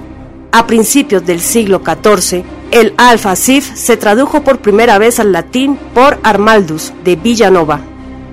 [0.58, 5.78] A principios del siglo XIV, el Alfa Sif se tradujo por primera vez al latín
[5.94, 7.82] por Armaldus de Villanova,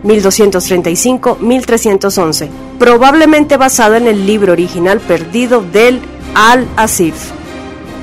[0.04, 2.48] 1235-1311,
[2.78, 6.00] probablemente basado en el libro original perdido del
[6.34, 7.14] Al-Asif.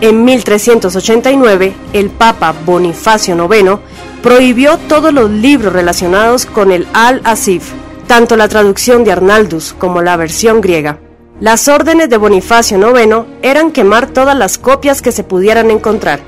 [0.02, 3.80] En 1389, el Papa Bonifacio IX
[4.22, 7.72] prohibió todos los libros relacionados con el Al-Asif,
[8.06, 11.00] tanto la traducción de Arnaldus como la versión griega.
[11.42, 16.20] Las órdenes de Bonifacio IX eran quemar todas las copias que se pudieran encontrar.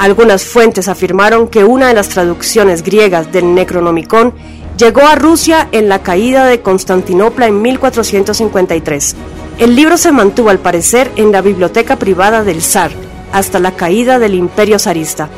[0.00, 4.34] Algunas fuentes afirmaron que una de las traducciones griegas del Necronomicon
[4.76, 9.14] llegó a Rusia en la caída de Constantinopla en 1453.
[9.58, 12.90] El libro se mantuvo al parecer en la biblioteca privada del zar
[13.30, 15.28] hasta la caída del imperio zarista.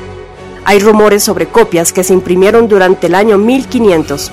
[0.64, 4.32] Hay rumores sobre copias que se imprimieron durante el año 1500.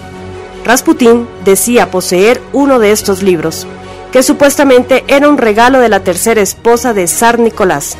[0.63, 3.67] Rasputín decía poseer uno de estos libros,
[4.11, 7.97] que supuestamente era un regalo de la tercera esposa de Zar Nicolás.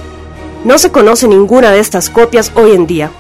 [0.66, 3.12] No se conoce ninguna de estas copias hoy en día.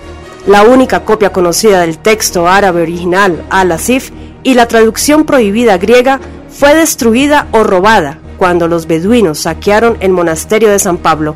[0.46, 4.12] La única copia conocida del texto árabe original Al-Asif
[4.44, 6.20] y la traducción prohibida griega
[6.50, 11.36] fue destruida o robada cuando los beduinos saquearon el monasterio de San Pablo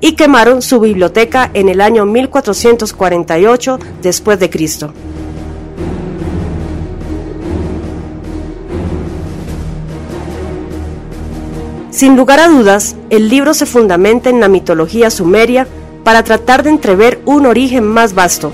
[0.00, 4.92] y quemaron su biblioteca en el año 1448 después de Cristo.
[12.02, 15.68] Sin lugar a dudas, el libro se fundamenta en la mitología sumeria
[16.02, 18.50] para tratar de entrever un origen más vasto.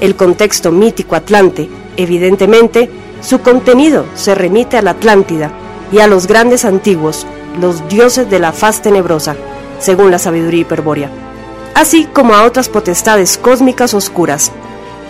[0.00, 2.88] El contexto mítico atlante, evidentemente,
[3.22, 5.50] su contenido se remite a la Atlántida
[5.90, 7.26] y a los grandes antiguos,
[7.60, 9.34] los dioses de la faz tenebrosa,
[9.80, 11.10] según la sabiduría hiperbórea,
[11.74, 14.52] así como a otras potestades cósmicas oscuras,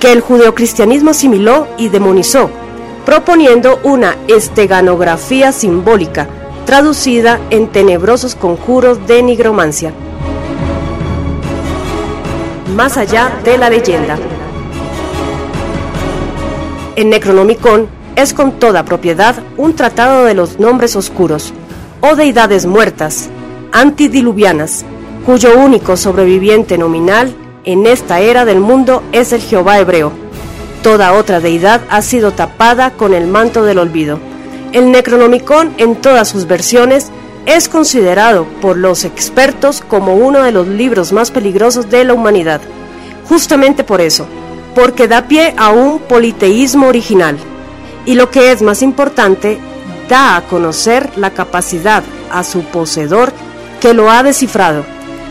[0.00, 2.48] que el judeocristianismo asimiló y demonizó,
[3.04, 6.26] proponiendo una esteganografía simbólica
[6.66, 9.92] traducida en tenebrosos conjuros de nigromancia.
[12.74, 14.18] Más allá de la leyenda.
[16.96, 17.86] El Necronomicon
[18.16, 21.54] es con toda propiedad un tratado de los nombres oscuros,
[22.00, 23.30] o deidades muertas,
[23.72, 24.84] antidiluvianas,
[25.24, 30.12] cuyo único sobreviviente nominal en esta era del mundo es el Jehová hebreo.
[30.82, 34.18] Toda otra deidad ha sido tapada con el manto del olvido.
[34.76, 37.06] El Necronomicon en todas sus versiones
[37.46, 42.60] es considerado por los expertos como uno de los libros más peligrosos de la humanidad.
[43.26, 44.26] Justamente por eso,
[44.74, 47.38] porque da pie a un politeísmo original.
[48.04, 49.58] Y lo que es más importante,
[50.10, 53.32] da a conocer la capacidad a su poseedor
[53.80, 54.84] que lo ha descifrado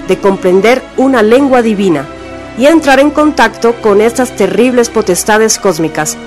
[0.07, 2.07] de comprender una lengua divina,
[2.57, 6.17] y entrar en contacto con estas terribles potestades cósmicas,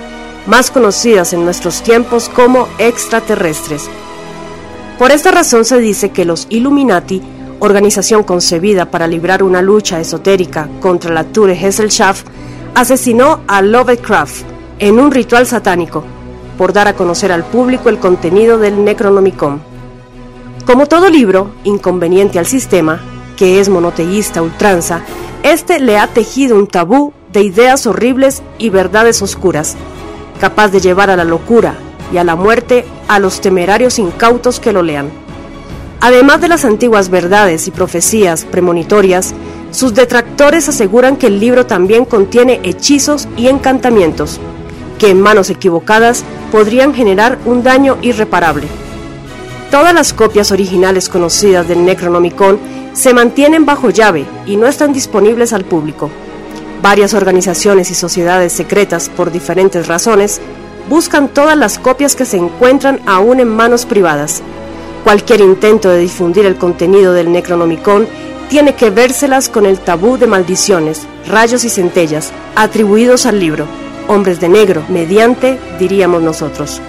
[0.48, 3.88] más conocidas en nuestros tiempos como extraterrestres.
[4.98, 7.22] Por esta razón se dice que los Illuminati,
[7.60, 12.26] organización concebida para librar una lucha esotérica contra la Ture Gesellschaft,
[12.74, 14.44] asesinó a Lovecraft
[14.78, 16.02] en un ritual satánico,
[16.56, 19.60] por dar a conocer al público el contenido del Necronomicon.
[20.64, 23.00] Como todo libro, inconveniente al sistema,
[23.36, 25.02] que es monoteísta ultranza,
[25.42, 29.76] este le ha tejido un tabú de ideas horribles y verdades oscuras,
[30.38, 31.74] capaz de llevar a la locura
[32.12, 35.10] y a la muerte a los temerarios incautos que lo lean.
[36.00, 39.34] Además de las antiguas verdades y profecías premonitorias,
[39.72, 44.40] sus detractores aseguran que el libro también contiene hechizos y encantamientos,
[44.98, 48.66] que en manos equivocadas podrían generar un daño irreparable.
[49.70, 52.58] Todas las copias originales conocidas del Necronomicon
[52.94, 56.10] se mantienen bajo llave y no están disponibles al público.
[56.82, 60.40] Varias organizaciones y sociedades secretas, por diferentes razones,
[60.88, 64.42] buscan todas las copias que se encuentran aún en manos privadas.
[65.02, 68.06] Cualquier intento de difundir el contenido del Necronomicon
[68.48, 73.66] tiene que vérselas con el tabú de maldiciones, rayos y centellas atribuidos al libro,
[74.06, 76.80] hombres de negro, mediante, diríamos nosotros.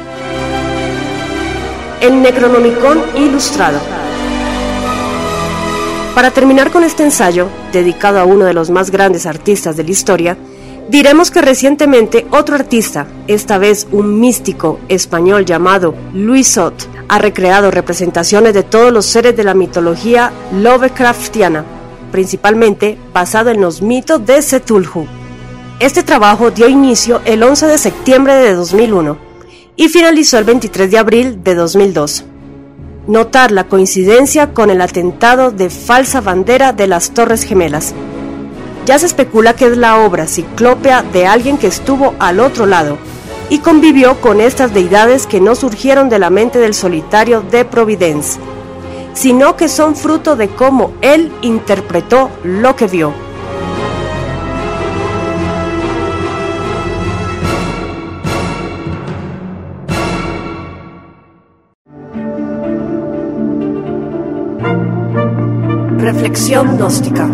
[1.99, 3.98] El Necronomicon ilustrado.
[6.19, 9.91] Para terminar con este ensayo, dedicado a uno de los más grandes artistas de la
[9.91, 10.37] historia,
[10.89, 17.71] diremos que recientemente otro artista, esta vez un místico español llamado Luis Sot, ha recreado
[17.71, 21.63] representaciones de todos los seres de la mitología Lovecraftiana,
[22.11, 25.07] principalmente basado en los mitos de Cthulhu.
[25.79, 29.17] Este trabajo dio inicio el 11 de septiembre de 2001
[29.77, 32.25] y finalizó el 23 de abril de 2002
[33.09, 37.95] notar la coincidencia con el atentado de falsa bandera de las Torres Gemelas.
[38.85, 42.99] Ya se especula que es la obra ciclópea de alguien que estuvo al otro lado
[43.49, 48.39] y convivió con estas deidades que no surgieron de la mente del solitario de Providence,
[49.15, 53.11] sino que son fruto de cómo él interpretó lo que vio.
[66.29, 67.27] Reflexión gnóstica.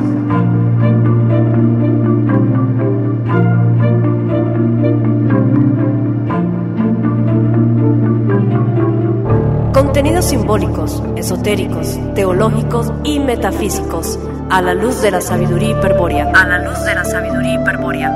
[9.73, 14.17] Contenidos simbólicos, esotéricos, teológicos y metafísicos
[14.49, 16.31] a la luz de la sabiduría hiperbórea.
[16.33, 18.11] A la luz de la sabiduría hiperbórea.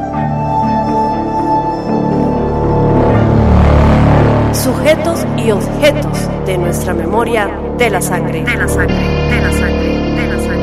[4.54, 8.46] Sujetos y objetos de nuestra memoria de la sangre.
[8.46, 8.96] De la sangre.
[8.96, 10.59] De la sangre.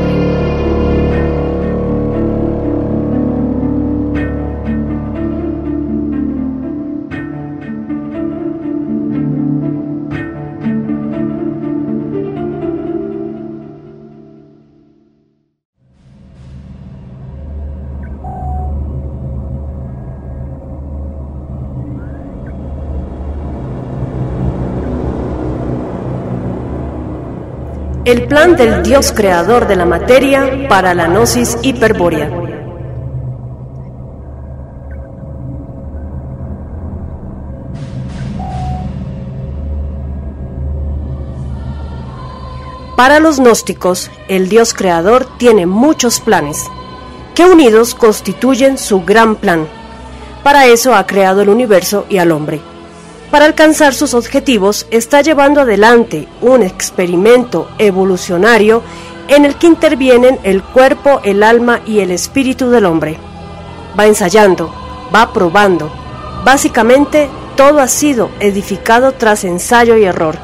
[28.07, 32.30] El plan del Dios creador de la materia para la gnosis hiperbórea.
[42.96, 46.62] Para los gnósticos, el Dios creador tiene muchos planes,
[47.34, 49.66] que unidos constituyen su gran plan.
[50.44, 52.76] Para eso ha creado el universo y al hombre.
[53.31, 58.83] Para alcanzar sus objetivos está llevando adelante un experimento evolucionario
[59.29, 63.18] en el que intervienen el cuerpo, el alma y el espíritu del hombre.
[63.99, 64.72] Va ensayando,
[65.12, 65.91] va probando.
[66.45, 70.39] Básicamente todo ha sido edificado tras ensayo y error.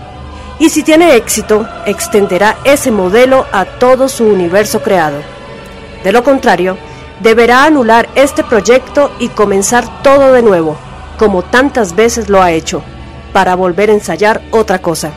[0.58, 5.18] Y si tiene éxito, extenderá ese modelo a todo su universo creado.
[6.02, 6.76] De lo contrario,
[7.20, 10.76] deberá anular este proyecto y comenzar todo de nuevo
[11.22, 12.82] como tantas veces lo ha hecho,
[13.32, 15.12] para volver a ensayar otra cosa.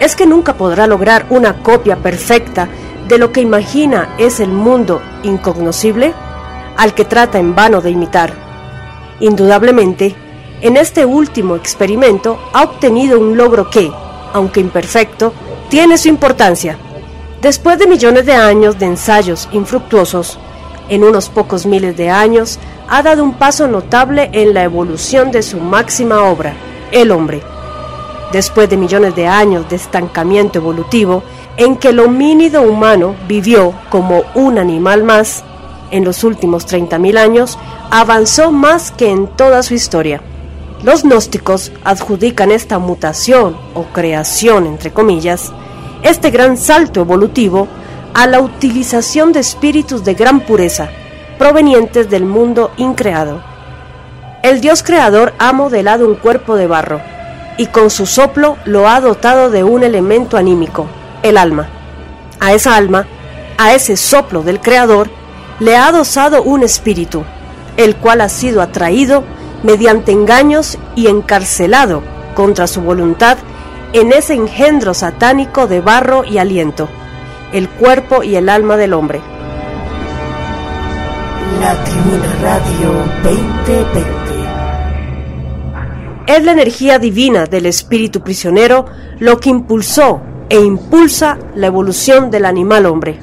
[0.00, 2.66] Es que nunca podrá lograr una copia perfecta
[3.08, 6.14] de lo que imagina es el mundo incognoscible
[6.78, 8.32] al que trata en vano de imitar.
[9.20, 10.16] Indudablemente,
[10.62, 13.92] en este último experimento ha obtenido un logro que,
[14.32, 15.34] aunque imperfecto,
[15.68, 16.78] tiene su importancia.
[17.42, 20.38] Después de millones de años de ensayos infructuosos,
[20.88, 22.58] en unos pocos miles de años
[22.88, 26.54] ha dado un paso notable en la evolución de su máxima obra,
[26.90, 27.42] el hombre.
[28.32, 31.22] Después de millones de años de estancamiento evolutivo,
[31.56, 35.44] en que el homínido humano vivió como un animal más,
[35.90, 37.58] en los últimos 30.000 años,
[37.90, 40.22] avanzó más que en toda su historia.
[40.82, 45.52] Los gnósticos adjudican esta mutación o creación, entre comillas,
[46.02, 47.68] este gran salto evolutivo
[48.14, 50.90] a la utilización de espíritus de gran pureza,
[51.42, 53.42] provenientes del mundo increado.
[54.44, 57.00] El Dios creador ha modelado un cuerpo de barro
[57.56, 60.86] y con su soplo lo ha dotado de un elemento anímico,
[61.24, 61.68] el alma.
[62.38, 63.08] A esa alma,
[63.58, 65.10] a ese soplo del creador,
[65.58, 67.24] le ha adosado un espíritu,
[67.76, 69.24] el cual ha sido atraído
[69.64, 72.04] mediante engaños y encarcelado
[72.36, 73.36] contra su voluntad
[73.92, 76.88] en ese engendro satánico de barro y aliento,
[77.52, 79.20] el cuerpo y el alma del hombre.
[81.60, 84.02] La Tribuna Radio 2020.
[86.26, 88.86] Es la energía divina del espíritu prisionero
[89.18, 93.18] lo que impulsó e impulsa la evolución del animal hombre.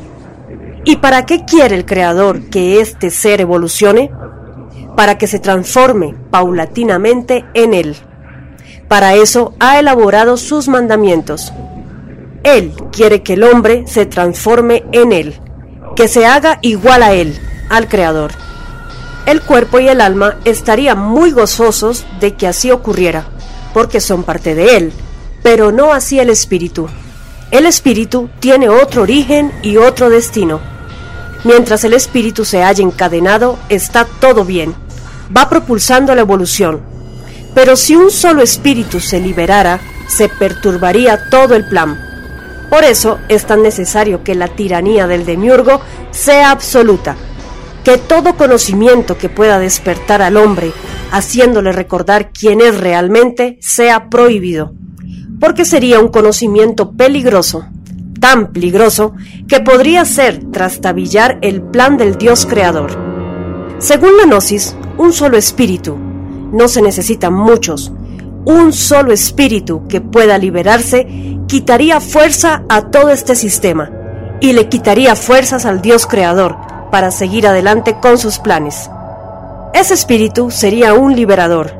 [0.84, 4.12] ¿Y para qué quiere el Creador que este ser evolucione?
[4.96, 7.96] Para que se transforme paulatinamente en Él.
[8.88, 11.54] Para eso ha elaborado sus mandamientos.
[12.44, 15.40] Él quiere que el hombre se transforme en Él,
[15.96, 17.38] que se haga igual a Él,
[17.70, 18.32] al Creador.
[19.26, 23.28] El cuerpo y el alma estarían muy gozosos de que así ocurriera,
[23.74, 24.94] porque son parte de Él,
[25.44, 26.90] pero no así el espíritu.
[27.52, 30.60] El espíritu tiene otro origen y otro destino.
[31.44, 34.76] Mientras el espíritu se haya encadenado, está todo bien.
[35.36, 36.82] Va propulsando la evolución.
[37.56, 41.98] Pero si un solo espíritu se liberara, se perturbaría todo el plan.
[42.70, 47.16] Por eso es tan necesario que la tiranía del demiurgo sea absoluta,
[47.90, 50.72] que todo conocimiento que pueda despertar al hombre,
[51.10, 54.74] haciéndole recordar quién es realmente, sea prohibido.
[55.40, 57.66] Porque sería un conocimiento peligroso,
[58.20, 59.16] tan peligroso
[59.48, 62.92] que podría ser trastabillar el plan del Dios creador.
[63.80, 67.92] Según la Gnosis, un solo espíritu, no se necesitan muchos,
[68.46, 71.08] un solo espíritu que pueda liberarse
[71.48, 73.90] quitaría fuerza a todo este sistema
[74.42, 78.90] y le quitaría fuerzas al Dios creador para seguir adelante con sus planes.
[79.74, 81.74] Ese espíritu sería un liberador,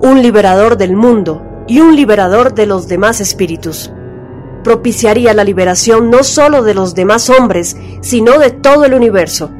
[0.00, 3.90] un liberador del mundo, y un liberador de los demás espíritus.
[4.62, 9.50] Propiciaría la liberación no sólo de los demás hombres, sino de todo el universo,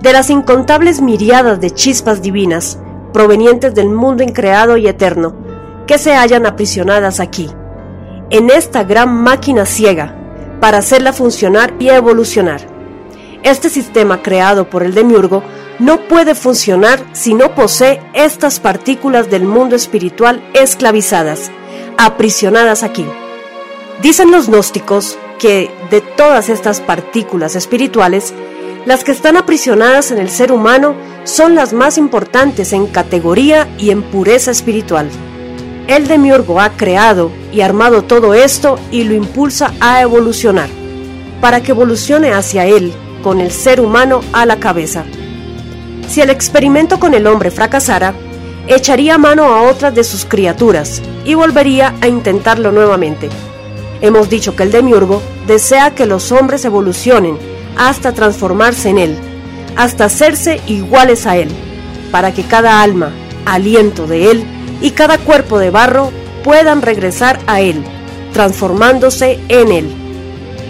[0.00, 2.78] de las incontables miriadas de chispas divinas
[3.12, 5.34] provenientes del mundo increado y eterno,
[5.86, 7.50] que se hallan aprisionadas aquí,
[8.30, 10.16] en esta gran máquina ciega,
[10.60, 12.71] para hacerla funcionar y evolucionar.
[13.42, 15.42] Este sistema creado por el demiurgo
[15.80, 21.50] no puede funcionar si no posee estas partículas del mundo espiritual esclavizadas,
[21.98, 23.04] aprisionadas aquí.
[24.00, 28.32] Dicen los gnósticos que de todas estas partículas espirituales,
[28.86, 33.90] las que están aprisionadas en el ser humano son las más importantes en categoría y
[33.90, 35.08] en pureza espiritual.
[35.88, 40.68] El demiurgo ha creado y armado todo esto y lo impulsa a evolucionar,
[41.40, 45.04] para que evolucione hacia él, con el ser humano a la cabeza.
[46.08, 48.14] Si el experimento con el hombre fracasara,
[48.66, 53.28] echaría mano a otras de sus criaturas y volvería a intentarlo nuevamente.
[54.00, 57.38] Hemos dicho que el demiurgo desea que los hombres evolucionen
[57.76, 59.16] hasta transformarse en él,
[59.76, 61.48] hasta hacerse iguales a él,
[62.10, 63.12] para que cada alma,
[63.46, 64.44] aliento de él
[64.80, 66.10] y cada cuerpo de barro
[66.44, 67.82] puedan regresar a él,
[68.32, 70.01] transformándose en él.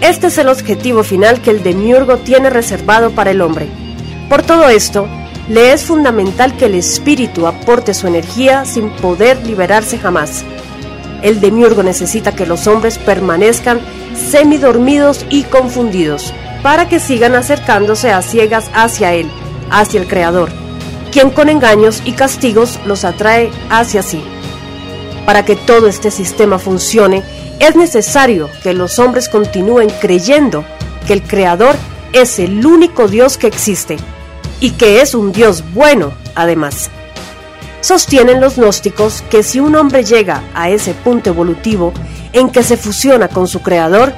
[0.03, 3.69] Este es el objetivo final que el demiurgo tiene reservado para el hombre.
[4.27, 5.07] Por todo esto,
[5.47, 10.43] le es fundamental que el espíritu aporte su energía sin poder liberarse jamás.
[11.21, 13.79] El demiurgo necesita que los hombres permanezcan
[14.13, 19.31] semidormidos y confundidos, para que sigan acercándose a ciegas hacia él,
[19.71, 20.49] hacia el Creador,
[21.13, 24.21] quien con engaños y castigos los atrae hacia sí.
[25.25, 27.23] Para que todo este sistema funcione,
[27.59, 30.65] es necesario que los hombres continúen creyendo
[31.07, 31.75] que el Creador
[32.13, 33.97] es el único Dios que existe
[34.59, 36.89] y que es un Dios bueno, además.
[37.81, 41.91] Sostienen los gnósticos que si un hombre llega a ese punto evolutivo
[42.31, 44.13] en que se fusiona con su creador,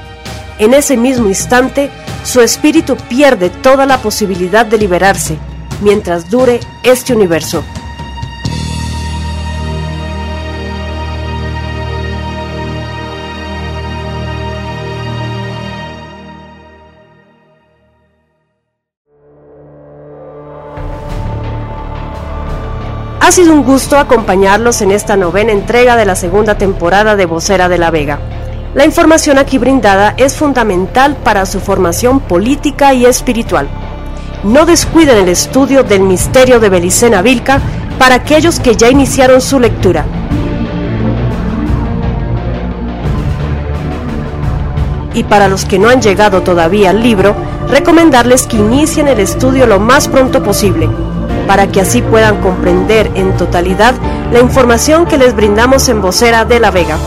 [0.59, 1.89] en ese mismo instante
[2.23, 5.37] su espíritu pierde toda la posibilidad de liberarse
[5.81, 7.63] mientras dure este universo.
[23.25, 27.67] Ha sido un gusto acompañarlos en esta novena entrega de la segunda temporada de Vocera
[27.67, 28.19] de la Vega.
[28.75, 33.67] La información aquí brindada es fundamental para su formación política y espiritual.
[34.43, 37.59] no descuiden el estudio del misterio de Belicena Vilca
[37.97, 40.05] para aquellos que ya iniciaron su lectura.
[45.15, 47.35] Y para los que no han llegado todavía al libro,
[47.69, 50.87] recomendarles que inicien el estudio lo más pronto posible,
[51.47, 53.93] para que así puedan comprender en totalidad
[54.31, 56.97] la información que les brindamos en Vocera de la Vega.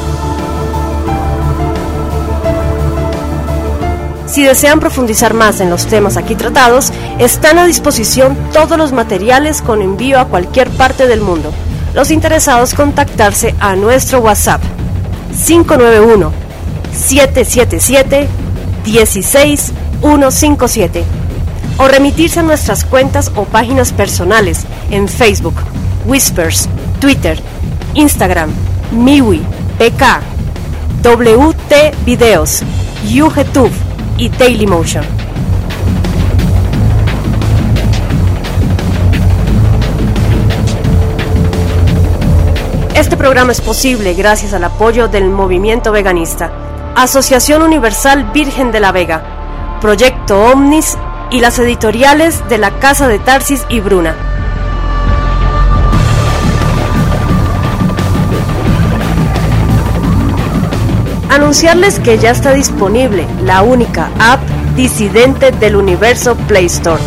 [4.27, 9.63] Si desean profundizar más en los temas aquí tratados, están a disposición todos los materiales
[9.63, 11.51] con envío a cualquier parte del mundo.
[11.95, 14.61] Los interesados contactarse a nuestro WhatsApp
[15.47, 16.31] 591
[16.93, 18.29] 777
[18.85, 21.18] 16157
[21.79, 25.55] o remitirse a nuestras cuentas o páginas personales en Facebook,
[26.07, 26.69] Whispers,
[27.01, 27.41] Twitter,
[27.95, 28.51] Instagram,
[28.93, 29.43] Miwi,
[29.79, 30.21] PK,
[31.03, 32.63] WT Videos,
[33.09, 33.73] YouTube
[34.17, 35.05] y Dailymotion.
[42.95, 46.51] Este programa es posible gracias al apoyo del movimiento veganista,
[46.97, 50.99] Asociación Universal Virgen de la Vega, Proyecto Omnis
[51.31, 54.15] y las editoriales de la Casa de Tarsis y Bruna.
[61.31, 64.41] Anunciarles que ya está disponible la única app
[64.75, 67.03] disidente del universo Play Store,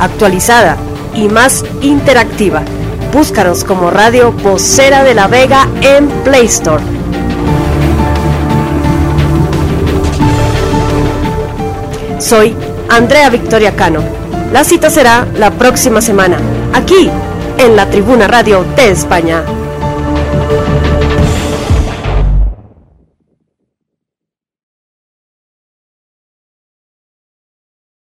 [0.00, 0.76] actualizada
[1.14, 2.62] y más interactiva.
[3.12, 6.82] Búscanos como Radio Vocera de la Vega en Play Store.
[12.18, 12.56] Soy
[12.92, 14.02] Andrea Victoria Cano.
[14.52, 16.36] La cita será la próxima semana,
[16.74, 17.10] aquí,
[17.56, 19.42] en la Tribuna Radio de España.